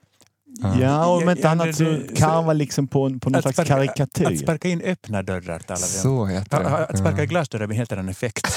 Ja, 0.62 1.06
och 1.06 1.22
om 1.22 1.30
inte 1.30 1.50
annat 1.50 1.76
så 1.76 2.00
karva 2.16 2.54
liksom 2.54 2.88
på, 2.88 3.20
på 3.20 3.30
någon 3.30 3.42
slags 3.42 3.56
sparka, 3.56 3.76
karikatyr. 3.76 4.26
att 4.26 4.40
sparka 4.40 4.68
in 4.68 4.82
öppna 4.82 5.24
dörrar 5.24 5.60
talar 5.60 5.80
vi 5.80 5.98
om. 5.98 6.04
Så 6.04 6.26
heter 6.26 6.60
det. 6.60 6.70
Att 6.70 7.00
sparka 7.00 7.24
i 7.24 7.26
glasdörrar 7.26 7.68
med 7.68 7.78
helt 7.78 7.92
annan 7.92 8.10
effekt. 8.10 8.48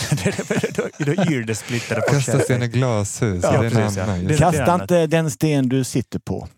då, 0.98 1.12
yr 1.12 1.44
det 1.44 1.54
splittrar 1.54 2.00
Kasta 2.08 2.38
sten 2.38 2.62
i 2.62 2.68
glashus, 2.68 3.42
Ja, 3.42 3.50
det 3.50 3.56
är 3.56 3.64
en 3.64 3.70
precis, 3.70 3.96
ja. 4.40 4.50
Kasta 4.50 4.74
inte 4.74 5.06
den 5.06 5.30
sten 5.30 5.68
du 5.68 5.84
sitter 5.84 6.18
på. 6.18 6.48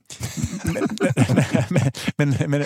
men, 2.16 2.34
men, 2.46 2.64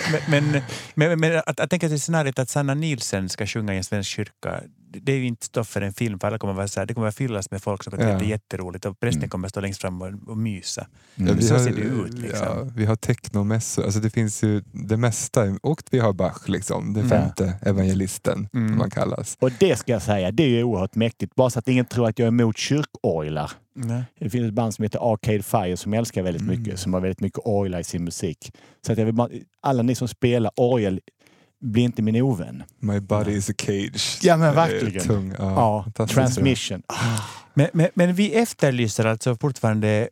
men, 0.95 1.19
men, 1.19 1.41
att, 1.45 1.59
att 1.59 1.69
tänka 1.69 1.89
sig 1.89 1.99
scenariot 1.99 2.39
att 2.39 2.49
Sanna 2.49 2.73
Nielsen 2.73 3.29
ska 3.29 3.45
sjunga 3.45 3.73
i 3.73 3.77
en 3.77 3.83
svensk 3.83 4.09
kyrka, 4.09 4.61
det 5.01 5.11
är 5.11 5.17
ju 5.17 5.25
inte 5.27 5.45
stoff 5.45 5.67
för 5.67 5.81
en 5.81 5.93
film 5.93 6.19
för 6.19 6.27
alla 6.27 6.37
kommer 6.37 6.53
vara 6.53 6.67
så 6.67 6.79
här, 6.79 6.87
det 6.87 6.93
kommer 6.93 7.07
att 7.07 7.15
fyllas 7.15 7.51
med 7.51 7.61
folk 7.63 7.83
som 7.83 7.91
tycker 7.91 8.07
Ja. 8.07 8.13
att 8.13 8.19
det 8.19 8.25
är 8.25 8.29
jätteroligt 8.29 8.85
och 8.85 8.99
prästen 8.99 9.19
Mm. 9.19 9.29
kommer 9.29 9.47
att 9.47 9.49
stå 9.51 9.59
längst 9.61 9.81
fram 9.81 10.01
och, 10.01 10.11
och 10.27 10.37
mysa. 10.37 10.87
Ja, 11.15 11.33
vi 11.37 11.43
Så 11.43 11.53
har, 11.53 11.59
ser 11.63 11.71
det 11.75 11.81
ut, 11.81 12.13
liksom. 12.13 12.47
ja, 12.47 12.67
vi 12.75 12.85
har 12.85 12.95
technomässor, 12.95 13.83
alltså 13.85 13.99
det 13.99 14.09
finns 14.09 14.43
ju 14.43 14.61
det 14.71 14.97
mesta. 14.97 15.57
Och 15.63 15.81
vi 15.91 15.99
har 15.99 16.13
Bach, 16.13 16.49
liksom, 16.49 16.93
den 16.93 17.05
Mm. 17.05 17.09
femte 17.21 17.53
evangelisten, 17.61 18.47
Mm. 18.53 18.69
som 18.69 18.77
man 18.77 18.89
kallas. 18.89 19.37
Och 19.41 19.51
det 19.59 19.75
ska 19.75 19.91
jag 19.91 20.01
säga, 20.01 20.31
det 20.31 20.43
är 20.43 20.47
ju 20.49 20.63
oerhört 20.63 20.95
mäktigt. 20.95 21.35
Bara 21.35 21.49
så 21.49 21.59
att 21.59 21.67
ingen 21.67 21.85
tror 21.85 22.07
att 22.09 22.19
jag 22.19 22.25
är 22.25 22.27
emot 22.27 22.57
kyrkorglar. 22.57 23.51
Nej. 23.75 24.03
Det 24.19 24.29
finns 24.29 24.47
ett 24.47 24.53
band 24.53 24.73
som 24.73 24.83
heter 24.83 25.13
Arcade 25.13 25.43
Fire 25.43 25.77
som 25.77 25.93
jag 25.93 25.99
älskar 25.99 26.23
väldigt 26.23 26.41
Mm. 26.43 26.59
mycket, 26.59 26.79
som 26.79 26.93
har 26.93 27.01
väldigt 27.01 27.19
mycket 27.19 27.39
orglar 27.45 27.79
i 27.79 27.83
sin 27.83 28.03
musik. 28.03 28.51
Så 28.85 28.91
att 28.91 28.97
jag 28.97 29.05
vill 29.05 29.15
bara, 29.15 29.29
alla 29.61 29.83
ni 29.83 29.95
som 29.95 30.07
spelar 30.07 30.51
orgel, 30.55 30.99
bli 31.61 31.81
inte 31.81 32.01
min 32.01 32.21
ovän. 32.21 32.63
My 32.79 32.99
body 32.99 33.31
is 33.31 33.49
a 33.49 33.53
cage. 33.57 34.19
Ja, 34.21 34.37
men 34.37 34.49
är 34.49 34.53
verkligen. 34.53 35.07
Tung, 35.07 35.33
ja, 35.39 35.85
Ja, 35.95 36.05
transmission. 36.07 36.83
Men, 37.53 37.67
men, 37.73 37.87
men 37.93 38.13
vi 38.13 38.35
efterlyser 38.35 39.05
alltså 39.05 39.35
fortfarande 39.35 40.09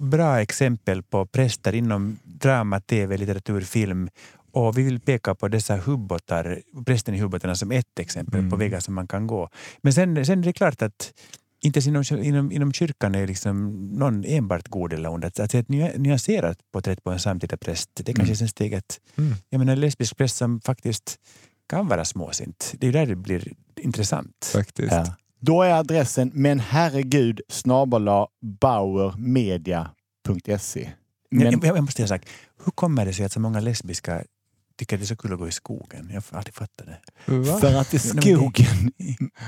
bra 0.00 0.40
exempel 0.40 1.02
på 1.02 1.26
präster 1.26 1.72
inom 1.74 2.18
drama, 2.24 2.80
tv, 2.80 3.16
litteratur, 3.16 3.60
film. 3.60 4.08
Och 4.52 4.78
vi 4.78 4.82
vill 4.82 5.00
peka 5.00 5.34
på 5.34 5.48
dessa 5.48 5.76
hubbotar, 5.76 6.60
prästen 6.86 7.14
i 7.14 7.18
hubbotarna 7.18 7.54
som 7.54 7.72
ett 7.72 7.98
exempel 7.98 8.38
Mm. 8.38 8.50
på 8.50 8.56
vägar 8.56 8.80
som 8.80 8.94
man 8.94 9.06
kan 9.06 9.26
gå. 9.26 9.48
Men 9.82 9.92
sen, 9.92 10.26
sen 10.26 10.38
är 10.38 10.42
det 10.44 10.52
klart 10.52 10.82
att 10.82 11.12
inte 11.66 11.88
ens 11.88 12.10
inom, 12.10 12.22
inom, 12.24 12.52
inom 12.52 12.72
kyrkan 12.72 13.14
är 13.14 13.26
liksom 13.26 13.72
någon 13.92 14.24
enbart 14.24 14.68
god 14.68 14.92
eller 14.92 15.10
ond. 15.10 15.24
Att, 15.24 15.40
att 15.40 15.50
se 15.50 15.58
ett 15.58 15.68
ny- 15.68 15.98
nyanserat 15.98 16.58
porträtt 16.72 17.04
på 17.04 17.10
en 17.10 17.18
samtida 17.18 17.56
präst, 17.56 17.90
det 17.94 18.12
är 18.12 18.14
kanske 18.14 18.30
Mm. 18.32 18.36
sen 18.36 18.48
steget. 18.48 19.00
Mm. 19.18 19.34
Jag 19.50 19.58
menar 19.58 19.72
en 19.72 19.80
lesbisk 19.80 20.16
präst 20.16 20.36
som 20.36 20.60
faktiskt 20.60 21.18
kan 21.68 21.88
vara 21.88 22.04
småsint. 22.04 22.74
Det 22.78 22.86
är 22.86 22.88
ju 22.88 22.92
där 22.92 23.06
det 23.06 23.16
blir 23.16 23.52
intressant. 23.80 24.50
Faktiskt. 24.52 24.92
Ja. 24.92 25.14
Då 25.40 25.62
är 25.62 25.70
adressen 25.72 26.30
men 26.34 26.60
herregud 26.60 27.40
snabel-a 27.48 28.26
bauermedia.se. 28.60 30.90
Men, 31.30 31.52
Jag, 31.52 31.64
jag, 31.64 31.76
jag 31.76 31.84
måste 31.84 32.08
sak. 32.08 32.22
Hur 32.64 32.72
kommer 32.72 33.06
det 33.06 33.12
sig 33.12 33.26
att 33.26 33.32
så 33.32 33.40
många 33.40 33.60
lesbiska 33.60 34.22
tycker 34.76 34.96
det 34.96 35.04
är 35.04 35.06
så 35.06 35.16
kul 35.16 35.32
att 35.32 35.38
gå 35.38 35.48
i 35.48 35.52
skogen? 35.52 36.10
Jag 36.12 36.22
har 36.30 36.38
alltid 36.38 36.54
fattat 36.54 36.86
det. 36.86 36.98
Va? 37.36 37.58
för 37.58 37.74
att 37.74 37.94
i 37.94 37.98
skogen 37.98 38.92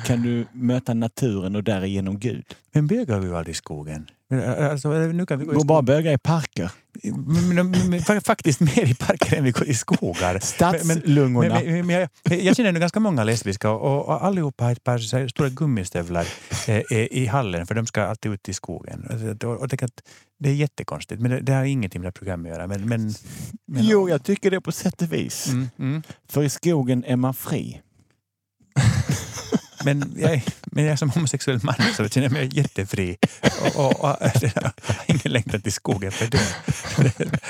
kan 0.06 0.22
du 0.22 0.46
möta 0.52 0.94
naturen 0.94 1.56
och 1.56 1.64
därigenom 1.64 2.18
Gud. 2.18 2.44
Men 2.72 2.86
bögar 2.86 3.18
vi 3.18 3.26
ju 3.26 3.36
aldrig 3.36 3.52
i 3.52 3.56
skogen? 3.56 4.06
Men, 4.30 4.70
Alltså, 4.70 4.90
nu 4.90 5.26
kan 5.26 5.38
vi 5.38 5.44
gå 5.44 5.52
Gå 5.52 5.64
bara 5.64 5.82
böga 5.82 6.12
i 6.12 6.18
parker. 6.18 6.70
Men, 7.02 7.48
men, 7.48 7.70
men, 7.70 7.90
men, 7.90 8.00
fa- 8.00 8.24
faktiskt 8.24 8.60
mer 8.60 8.90
i 8.90 8.94
parker 8.94 9.36
än 9.36 9.44
vi 9.44 9.50
går 9.50 9.68
i 9.68 9.74
skogar. 9.74 10.38
Stadslungorna. 10.38 11.62
jag, 11.62 12.08
jag 12.42 12.56
känner 12.56 12.72
nu 12.72 12.80
ganska 12.80 13.00
många 13.00 13.24
lesbiska 13.24 13.70
och, 13.70 14.08
och 14.08 14.24
allihopa 14.24 14.64
har 14.64 14.72
ett 14.72 14.84
par 14.84 15.16
här 15.16 15.28
stora 15.28 15.48
gummistövlar 15.48 16.26
eh, 16.66 16.82
i 16.92 17.26
hallen 17.26 17.66
för 17.66 17.74
de 17.74 17.86
ska 17.86 18.02
alltid 18.02 18.32
ut 18.32 18.48
i 18.48 18.54
skogen. 18.54 19.06
Och, 19.10 19.44
och, 19.44 19.56
och 19.62 19.82
att 19.82 20.02
det 20.38 20.50
är 20.50 20.54
jättekonstigt 20.54 21.20
men 21.20 21.30
det, 21.30 21.40
det 21.40 21.52
har 21.52 21.64
ingenting 21.64 22.00
med 22.00 22.04
det 22.06 22.08
här 22.08 22.18
programmet 22.18 22.52
att 22.52 22.58
göra. 22.58 22.66
Men, 22.66 22.88
men, 22.88 23.14
men, 23.66 23.84
Jo, 23.84 24.08
jag 24.08 24.22
tycker 24.22 24.50
det 24.50 24.60
på 24.60 24.72
sätt 24.72 25.02
och 25.02 25.12
vis. 25.12 25.48
Mm, 25.48 25.68
mm. 25.78 26.02
För 26.28 26.42
i 26.42 26.48
skogen 26.48 27.04
är 27.04 27.16
man 27.16 27.34
fri. 27.34 27.80
Men 29.94 30.14
jag, 30.16 30.32
är- 30.32 30.42
men 30.66 30.84
jag 30.84 30.92
är 30.92 30.96
som 30.96 31.10
homosexuell 31.10 31.60
man 31.62 31.74
så 31.96 32.08
känner 32.08 32.28
mig 32.28 32.48
jättefri. 32.52 33.16
Och, 33.60 33.84
och, 33.84 34.00
och, 34.04 34.16
jag 34.42 34.62
har 34.62 34.72
ingen 35.06 35.20
längtan 35.32 35.60
till 35.60 35.72
skogen 35.72 36.12
för 36.12 36.26
det. 36.26 36.40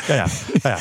Ja, 0.09 0.29
ja, 0.64 0.70
ja. 0.70 0.79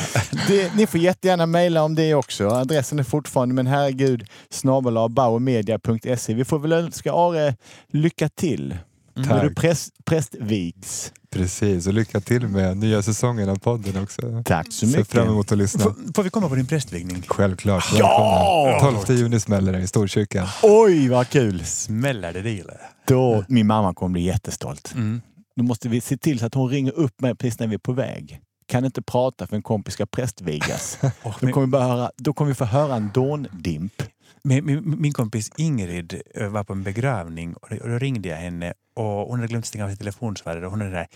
Det, 0.48 0.74
ni 0.74 0.86
får 0.86 1.00
jättegärna 1.00 1.46
mejla 1.46 1.82
om 1.82 1.94
det 1.94 2.14
också. 2.14 2.48
Adressen 2.48 2.98
är 2.98 3.02
fortfarande 3.02 3.54
men 3.54 3.66
herregud 3.66 4.26
snabel 4.50 4.96
Vi 6.34 6.44
får 6.44 6.58
väl 6.58 6.72
önska 6.72 7.12
Are 7.12 7.56
lycka 7.92 8.28
till. 8.28 8.76
Du 9.18 9.24
Tack. 9.24 9.56
präst, 9.56 10.04
prästvigs. 10.04 11.12
Precis, 11.30 11.86
och 11.86 11.92
lycka 11.94 12.20
till 12.20 12.48
med 12.48 12.76
nya 12.76 13.02
säsongen 13.02 13.48
av 13.48 13.56
podden 13.56 14.02
också. 14.02 14.42
Tack 14.44 14.72
så 14.72 14.86
mycket. 14.86 15.08
fram 15.08 15.28
emot 15.28 15.52
att 15.52 15.58
lyssna. 15.58 15.80
Får, 15.84 15.94
får 16.14 16.22
vi 16.22 16.30
komma 16.30 16.48
på 16.48 16.54
din 16.54 16.66
prästvigning? 16.66 17.22
Självklart. 17.28 17.84
Ja! 17.98 18.64
Välkomna. 18.72 19.00
12 19.02 19.18
juni 19.18 19.40
smäller 19.40 19.72
det 19.72 19.78
i 19.78 19.86
Storkyrkan. 19.86 20.46
Oj, 20.62 21.08
vad 21.08 21.28
kul! 21.28 21.64
Smäller 21.64 22.32
det, 22.32 22.52
jag. 22.52 22.66
Då, 23.06 23.44
min 23.48 23.66
mamma 23.66 23.94
kommer 23.94 24.12
bli 24.12 24.22
jättestolt. 24.22 24.92
Mm. 24.94 25.20
Då 25.56 25.62
måste 25.62 25.88
vi 25.88 26.00
se 26.00 26.16
till 26.16 26.38
så 26.38 26.46
att 26.46 26.54
hon 26.54 26.70
ringer 26.70 26.92
upp 26.92 27.20
mig 27.20 27.34
precis 27.34 27.60
när 27.60 27.66
vi 27.66 27.74
är 27.74 27.78
på 27.78 27.92
väg. 27.92 28.40
Kan 28.66 28.84
inte 28.84 29.02
prata 29.02 29.46
för 29.46 29.56
en 29.56 29.62
kompis 29.62 29.94
ska 29.94 30.06
prästvigas. 30.06 30.98
Och 31.22 31.34
Då 31.40 31.48
kommer 31.48 31.66
vi, 31.66 31.70
bara 31.70 31.82
höra, 31.84 32.10
då 32.16 32.32
kommer 32.32 32.48
vi 32.48 32.54
få 32.54 32.64
höra 32.64 32.96
en 32.96 33.10
dåndimp. 33.14 34.02
Min, 34.42 34.66
min, 34.66 35.00
min 35.00 35.12
kompis 35.12 35.50
Ingrid 35.56 36.22
eh, 36.34 36.48
var 36.48 36.64
på 36.64 36.72
en 36.72 36.82
begravning 36.82 37.54
och, 37.54 37.72
och 37.72 37.88
då 37.88 37.98
ringde 37.98 38.28
jag 38.28 38.36
henne 38.36 38.74
och 38.94 39.04
hon 39.04 39.38
hade 39.38 39.48
glömt 39.48 39.66
stänga 39.66 39.84
av 39.84 39.88
sin 39.88 39.96
telefonsvarare 39.96 40.64
och 40.64 40.70
hon 40.70 40.80
hade 40.80 40.92
där 40.92 41.06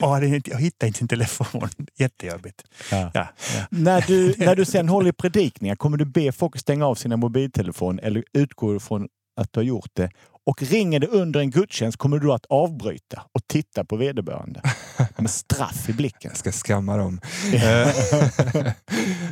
och 0.00 0.08
hade 0.08 0.26
jag 0.26 0.58
hittade 0.58 0.86
inte 0.86 0.98
sin 0.98 1.08
telefon. 1.08 1.68
Jättejobbigt. 1.98 2.64
Ja. 2.90 3.10
Ja, 3.14 3.28
ja. 3.56 3.66
När 3.70 4.04
du, 4.06 4.34
när 4.38 4.56
du 4.56 4.64
sen 4.64 4.88
håller 4.88 5.10
i 5.10 5.12
predikningar, 5.12 5.76
kommer 5.76 5.96
du 5.96 6.04
be 6.04 6.32
folk 6.32 6.58
stänga 6.58 6.86
av 6.86 6.94
sina 6.94 7.16
mobiltelefon 7.16 7.98
eller 7.98 8.24
utgår 8.32 8.72
du 8.72 8.80
från 8.80 9.08
att 9.36 9.52
du 9.52 9.60
har 9.60 9.64
gjort 9.64 9.90
det? 9.92 10.10
Och 10.46 10.62
ringer 10.62 11.00
det 11.00 11.06
under 11.06 11.40
en 11.40 11.50
gudstjänst 11.50 11.98
kommer 11.98 12.18
du 12.18 12.32
att 12.32 12.46
avbryta 12.48 13.22
och 13.32 13.40
titta 13.46 13.84
på 13.84 13.96
vederbörande 13.96 14.60
med 15.16 15.30
straff 15.30 15.88
i 15.88 15.92
blicken. 15.92 16.30
Jag 16.30 16.36
ska 16.36 16.52
skamma 16.52 16.96
dem. 16.96 17.20
Eh, 17.52 17.88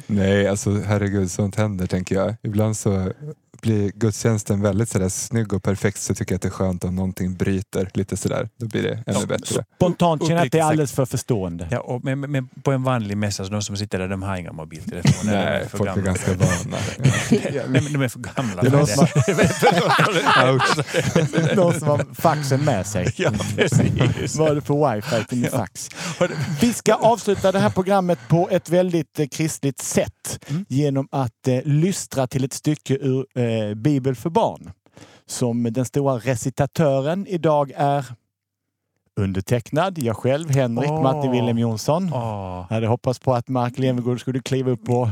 Nej, 0.06 0.48
alltså 0.48 0.80
herregud, 0.80 1.30
sånt 1.30 1.56
händer 1.56 1.86
tänker 1.86 2.14
jag. 2.14 2.36
Ibland 2.42 2.76
så 2.76 3.12
blir 3.60 3.92
gudstjänsten 3.94 4.62
väldigt 4.62 4.88
sådär 4.88 5.08
snygg 5.08 5.52
och 5.52 5.62
perfekt 5.62 6.00
så 6.00 6.14
tycker 6.14 6.32
jag 6.32 6.36
att 6.36 6.42
det 6.42 6.48
är 6.48 6.50
skönt 6.50 6.84
om 6.84 6.94
någonting 6.94 7.34
bryter 7.36 7.90
lite 7.94 8.16
sådär. 8.16 8.48
Då 8.58 8.66
blir 8.66 8.82
det 8.82 9.02
ännu 9.06 9.26
bättre. 9.26 9.64
Spontant 9.76 10.22
känner 10.22 10.36
jag 10.36 10.46
att 10.46 10.52
det 10.52 10.58
är 10.58 10.62
alldeles 10.62 10.92
för 10.92 11.06
förstående. 11.06 11.68
Ja, 11.70 11.80
och, 11.80 12.04
men, 12.04 12.20
men 12.20 12.48
på 12.48 12.72
en 12.72 12.82
vanlig 12.82 13.16
mässa, 13.16 13.44
så 13.44 13.50
de 13.50 13.62
som 13.62 13.76
sitter 13.76 13.98
där, 13.98 14.08
de 14.08 14.22
har 14.22 14.36
inga 14.36 14.52
mobiltelefoner. 14.52 15.32
Nej, 15.50 15.68
för 15.68 15.78
folk 15.78 15.90
är 15.90 15.94
gamla. 15.94 16.10
ganska 16.10 16.34
vana. 16.34 16.76
Nej, 17.30 17.62
men 17.68 17.92
de 17.92 18.02
är 18.02 18.08
för 18.08 18.20
gamla. 18.20 18.62
Det 18.62 18.68
är 18.68 18.72
någon 18.72 18.86
för 18.86 19.06
som 21.46 21.56
Någon 21.56 21.74
som 21.80 21.88
har 21.88 22.14
faxen 22.14 22.64
med 22.64 22.86
sig. 22.86 23.14
Ja, 23.16 23.30
precis. 23.56 24.36
Vad 24.36 24.50
är 24.50 24.54
det 24.54 24.60
för 24.60 24.94
wifi 24.94 25.24
till 25.28 25.38
min 25.38 25.50
fax? 25.50 25.88
Vi 26.60 26.72
ska 26.72 26.94
avsluta 26.94 27.52
det 27.52 27.58
här 27.58 27.70
programmet 27.70 28.18
på 28.28 28.48
ett 28.50 28.68
väldigt 28.68 29.18
eh, 29.18 29.26
kristligt 29.26 29.78
sätt 29.80 30.10
Mm. 30.48 30.64
genom 30.68 31.08
att 31.12 31.48
eh, 31.48 31.58
lystra 31.64 32.26
till 32.26 32.44
ett 32.44 32.52
stycke 32.52 32.94
ur 32.94 33.26
eh, 33.34 33.44
Bibel 33.76 34.14
för 34.14 34.30
barn. 34.30 34.72
Som 35.26 35.62
den 35.62 35.84
stora 35.84 36.18
recitatören 36.18 37.26
idag 37.26 37.72
är 37.76 38.04
undertecknad, 39.16 39.98
jag 39.98 40.16
själv, 40.16 40.50
Henrik 40.50 40.90
Åh. 40.90 41.02
Matti 41.02 41.28
Wilhelm 41.28 41.58
Jonsson. 41.58 42.10
Åh. 42.12 42.66
Jag 42.68 42.74
hade 42.74 42.86
hoppats 42.86 43.18
på 43.18 43.34
att 43.34 43.48
Mark 43.48 43.78
Levengood 43.78 44.20
skulle 44.20 44.40
kliva 44.40 44.70
upp 44.70 44.88
och 44.88 45.08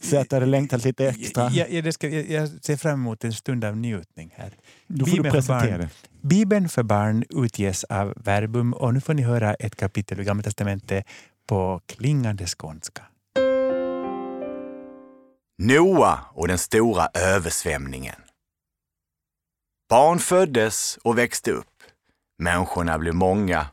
Så 0.00 0.20
att 0.20 0.30
du 0.30 0.36
hade 0.36 0.46
längtat 0.46 0.84
lite 0.84 1.08
extra. 1.08 1.50
Ja, 1.50 1.66
ja, 1.70 1.82
det 1.82 1.92
ska, 1.92 2.08
jag, 2.08 2.30
jag 2.30 2.48
ser 2.48 2.76
fram 2.76 2.94
emot 2.94 3.24
en 3.24 3.32
stund 3.32 3.64
av 3.64 3.76
njutning 3.76 4.34
här. 4.36 4.52
Då 4.86 5.06
får 5.06 5.16
du 5.16 5.22
Bibeln 5.22 5.32
för 5.32 5.54
presentera 5.54 5.78
det. 5.78 5.88
Bibeln 6.20 6.68
för 6.68 6.82
barn 6.82 7.24
utges 7.30 7.84
av 7.84 8.14
Verbum 8.16 8.72
och 8.72 8.94
nu 8.94 9.00
får 9.00 9.14
ni 9.14 9.22
höra 9.22 9.54
ett 9.54 9.76
kapitel 9.76 10.20
i 10.20 10.24
Gamla 10.24 10.42
testamentet 10.42 11.04
på 11.46 11.80
klingande 11.86 12.46
skånska. 12.46 13.02
Noa 15.62 16.20
och 16.32 16.48
den 16.48 16.58
stora 16.58 17.08
översvämningen. 17.14 18.22
Barn 19.88 20.18
föddes 20.18 20.98
och 21.04 21.18
växte 21.18 21.52
upp. 21.52 21.82
Människorna 22.38 22.98
blev 22.98 23.14
många. 23.14 23.66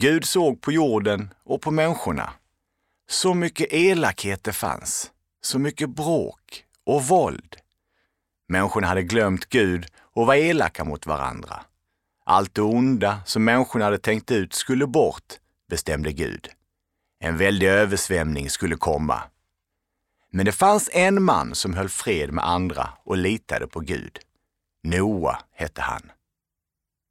Gud 0.00 0.24
såg 0.24 0.60
på 0.60 0.72
jorden 0.72 1.34
och 1.44 1.62
på 1.62 1.70
människorna. 1.70 2.32
Så 3.08 3.34
mycket 3.34 3.72
elakhet 3.72 4.44
det 4.44 4.52
fanns. 4.52 5.10
Så 5.40 5.58
mycket 5.58 5.90
bråk 5.90 6.64
och 6.84 7.04
våld. 7.04 7.56
Människorna 8.48 8.86
hade 8.86 9.02
glömt 9.02 9.48
Gud 9.48 9.86
och 9.98 10.26
var 10.26 10.34
elaka 10.34 10.84
mot 10.84 11.06
varandra. 11.06 11.64
Allt 12.24 12.54
det 12.54 12.62
onda 12.62 13.20
som 13.24 13.44
människorna 13.44 13.84
hade 13.84 13.98
tänkt 13.98 14.30
ut 14.30 14.54
skulle 14.54 14.86
bort, 14.86 15.34
bestämde 15.68 16.12
Gud. 16.12 16.48
En 17.20 17.36
väldig 17.36 17.66
översvämning 17.66 18.50
skulle 18.50 18.76
komma. 18.76 19.22
Men 20.36 20.46
det 20.46 20.52
fanns 20.52 20.90
en 20.92 21.22
man 21.22 21.54
som 21.54 21.74
höll 21.74 21.88
fred 21.88 22.32
med 22.32 22.48
andra 22.48 22.88
och 23.04 23.16
litade 23.16 23.66
på 23.66 23.80
Gud. 23.80 24.18
Noa 24.82 25.38
hette 25.52 25.80
han. 25.80 26.12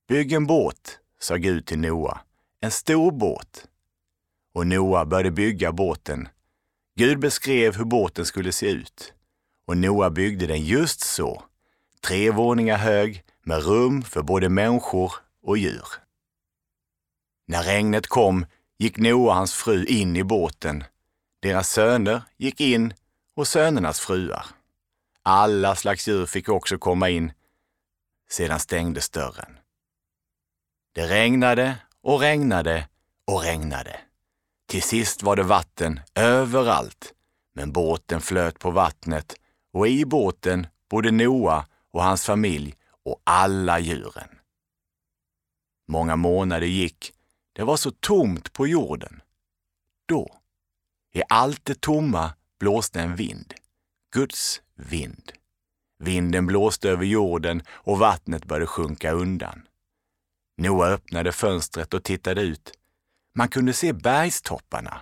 Bygg 0.07 0.33
en 0.33 0.47
båt, 0.47 0.99
sa 1.19 1.35
Gud 1.35 1.65
till 1.65 1.79
Noa, 1.79 2.21
en 2.61 2.71
stor 2.71 3.11
båt. 3.11 3.67
Och 4.53 4.67
Noa 4.67 5.05
började 5.05 5.31
bygga 5.31 5.71
båten. 5.71 6.27
Gud 6.95 7.19
beskrev 7.19 7.75
hur 7.75 7.85
båten 7.85 8.25
skulle 8.25 8.51
se 8.51 8.69
ut. 8.69 9.13
Och 9.67 9.77
Noa 9.77 10.09
byggde 10.09 10.47
den 10.47 10.61
just 10.61 11.01
så, 11.01 11.43
tre 12.01 12.31
våningar 12.31 12.77
hög 12.77 13.23
med 13.43 13.63
rum 13.63 14.01
för 14.01 14.21
både 14.21 14.49
människor 14.49 15.13
och 15.43 15.57
djur. 15.57 15.87
När 17.47 17.63
regnet 17.63 18.07
kom 18.07 18.45
gick 18.79 18.97
Noa 18.97 19.29
och 19.29 19.35
hans 19.35 19.53
fru 19.53 19.85
in 19.85 20.15
i 20.15 20.23
båten. 20.23 20.83
Deras 21.39 21.69
söner 21.69 22.21
gick 22.37 22.61
in 22.61 22.93
och 23.35 23.47
sönernas 23.47 23.99
fruar. 23.99 24.45
Alla 25.23 25.75
slags 25.75 26.07
djur 26.07 26.25
fick 26.25 26.49
också 26.49 26.77
komma 26.77 27.09
in. 27.09 27.31
Sedan 28.29 28.59
stängdes 28.59 29.09
dörren. 29.09 29.57
Det 30.93 31.07
regnade 31.07 31.77
och 32.01 32.19
regnade 32.19 32.87
och 33.27 33.41
regnade. 33.41 33.99
Till 34.67 34.81
sist 34.83 35.23
var 35.23 35.35
det 35.35 35.43
vatten 35.43 35.99
överallt, 36.15 37.13
men 37.53 37.71
båten 37.71 38.21
flöt 38.21 38.59
på 38.59 38.71
vattnet 38.71 39.35
och 39.73 39.87
i 39.87 40.05
båten 40.05 40.67
bodde 40.89 41.11
Noa 41.11 41.65
och 41.91 42.03
hans 42.03 42.25
familj 42.25 42.75
och 43.03 43.21
alla 43.23 43.79
djuren. 43.79 44.29
Många 45.87 46.15
månader 46.15 46.67
gick. 46.67 47.13
Det 47.53 47.63
var 47.63 47.77
så 47.77 47.91
tomt 47.91 48.53
på 48.53 48.67
jorden. 48.67 49.21
Då, 50.05 50.35
i 51.13 51.21
allt 51.29 51.65
det 51.65 51.81
tomma, 51.81 52.33
blåste 52.59 53.01
en 53.01 53.15
vind. 53.15 53.53
Guds 54.13 54.61
vind. 54.75 55.31
Vinden 55.99 56.47
blåste 56.47 56.89
över 56.89 57.05
jorden 57.05 57.63
och 57.69 57.99
vattnet 57.99 58.45
började 58.45 58.67
sjunka 58.67 59.11
undan. 59.11 59.67
Noa 60.57 60.87
öppnade 60.87 61.31
fönstret 61.31 61.93
och 61.93 62.03
tittade 62.03 62.41
ut. 62.41 62.71
Man 63.35 63.47
kunde 63.47 63.73
se 63.73 63.93
bergstopparna. 63.93 65.01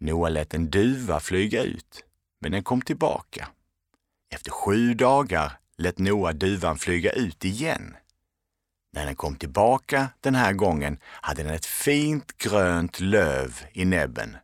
Noa 0.00 0.28
lät 0.28 0.54
en 0.54 0.70
duva 0.70 1.20
flyga 1.20 1.62
ut, 1.62 2.04
men 2.40 2.52
den 2.52 2.62
kom 2.62 2.82
tillbaka. 2.82 3.48
Efter 4.30 4.50
sju 4.50 4.94
dagar 4.94 5.58
lät 5.78 5.98
Noa 5.98 6.32
duvan 6.32 6.78
flyga 6.78 7.12
ut 7.12 7.44
igen. 7.44 7.96
När 8.92 9.06
den 9.06 9.16
kom 9.16 9.36
tillbaka 9.36 10.08
den 10.20 10.34
här 10.34 10.52
gången 10.52 10.98
hade 11.04 11.42
den 11.42 11.54
ett 11.54 11.66
fint 11.66 12.38
grönt 12.38 13.00
löv 13.00 13.64
i 13.72 13.84
näbben. 13.84 14.36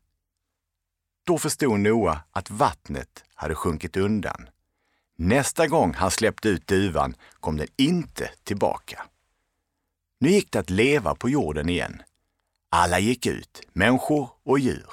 Då 1.29 1.39
förstod 1.39 1.81
Noa 1.81 2.21
att 2.33 2.51
vattnet 2.51 3.25
hade 3.35 3.55
sjunkit 3.55 3.97
undan. 3.97 4.49
Nästa 5.17 5.67
gång 5.67 5.95
han 5.95 6.11
släppte 6.11 6.49
ut 6.49 6.67
duvan 6.67 7.15
kom 7.41 7.57
den 7.57 7.67
inte 7.77 8.31
tillbaka. 8.45 9.03
Nu 10.21 10.31
gick 10.31 10.53
det 10.53 10.59
att 10.59 10.71
leva 10.71 11.15
på 11.15 11.29
jorden 11.29 11.69
igen. 11.69 12.03
Alla 12.71 12.99
gick 12.99 13.27
ut, 13.27 13.63
människor 13.73 14.31
och 14.45 14.59
djur. 14.59 14.91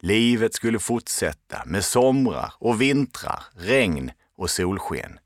Livet 0.00 0.54
skulle 0.54 0.78
fortsätta 0.78 1.62
med 1.66 1.84
somrar 1.84 2.54
och 2.58 2.80
vintrar, 2.80 3.44
regn 3.56 4.10
och 4.36 4.50
solsken. 4.50 5.18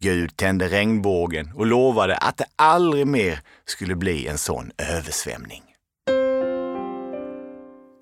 Gud 0.00 0.36
tände 0.36 0.68
regnbågen 0.68 1.52
och 1.52 1.66
lovade 1.66 2.16
att 2.16 2.36
det 2.36 2.46
aldrig 2.56 3.06
mer 3.06 3.40
skulle 3.64 3.94
bli 3.94 4.26
en 4.26 4.38
sån 4.38 4.72
översvämning. 4.78 5.69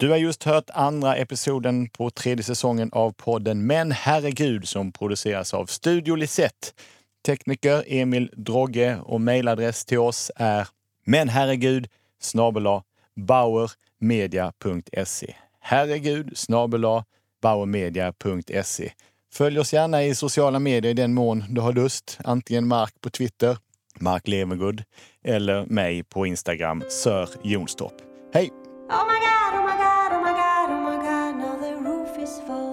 Du 0.00 0.10
har 0.10 0.16
just 0.16 0.44
hört 0.44 0.70
andra 0.70 1.16
episoden 1.16 1.88
på 1.88 2.10
tredje 2.10 2.44
säsongen 2.44 2.90
av 2.92 3.12
podden 3.12 3.66
Men 3.66 3.92
herregud 3.92 4.68
som 4.68 4.92
produceras 4.92 5.54
av 5.54 5.66
Studio 5.66 6.14
Lisette. 6.14 6.68
Tekniker 7.26 7.84
Emil 7.86 8.30
Drogge 8.36 8.98
och 9.02 9.20
mejladress 9.20 9.84
till 9.84 9.98
oss 9.98 10.30
är 10.36 10.68
menherregud 11.04 11.88
snabel-a 12.20 12.82
bauermedia.se. 13.16 15.34
Herregud 15.60 16.38
snabel-a 16.38 17.04
bauermedia.se. 17.42 18.92
Följ 19.32 19.58
oss 19.58 19.72
gärna 19.72 20.04
i 20.04 20.14
sociala 20.14 20.58
medier 20.58 20.90
i 20.90 20.94
den 20.94 21.14
mån 21.14 21.44
du 21.48 21.60
har 21.60 21.72
lust. 21.72 22.18
Antingen 22.24 22.68
Mark 22.68 22.94
på 23.00 23.10
Twitter, 23.10 23.56
Mark 24.00 24.28
Levengood, 24.28 24.82
eller 25.24 25.66
mig 25.66 26.04
på 26.04 26.26
Instagram, 26.26 26.84
Sir 26.88 27.28
Jonstorp. 27.42 27.94
Hej! 28.34 28.50
Oh 28.90 29.06
my 29.06 29.18
god. 29.18 29.37
For. 32.28 32.67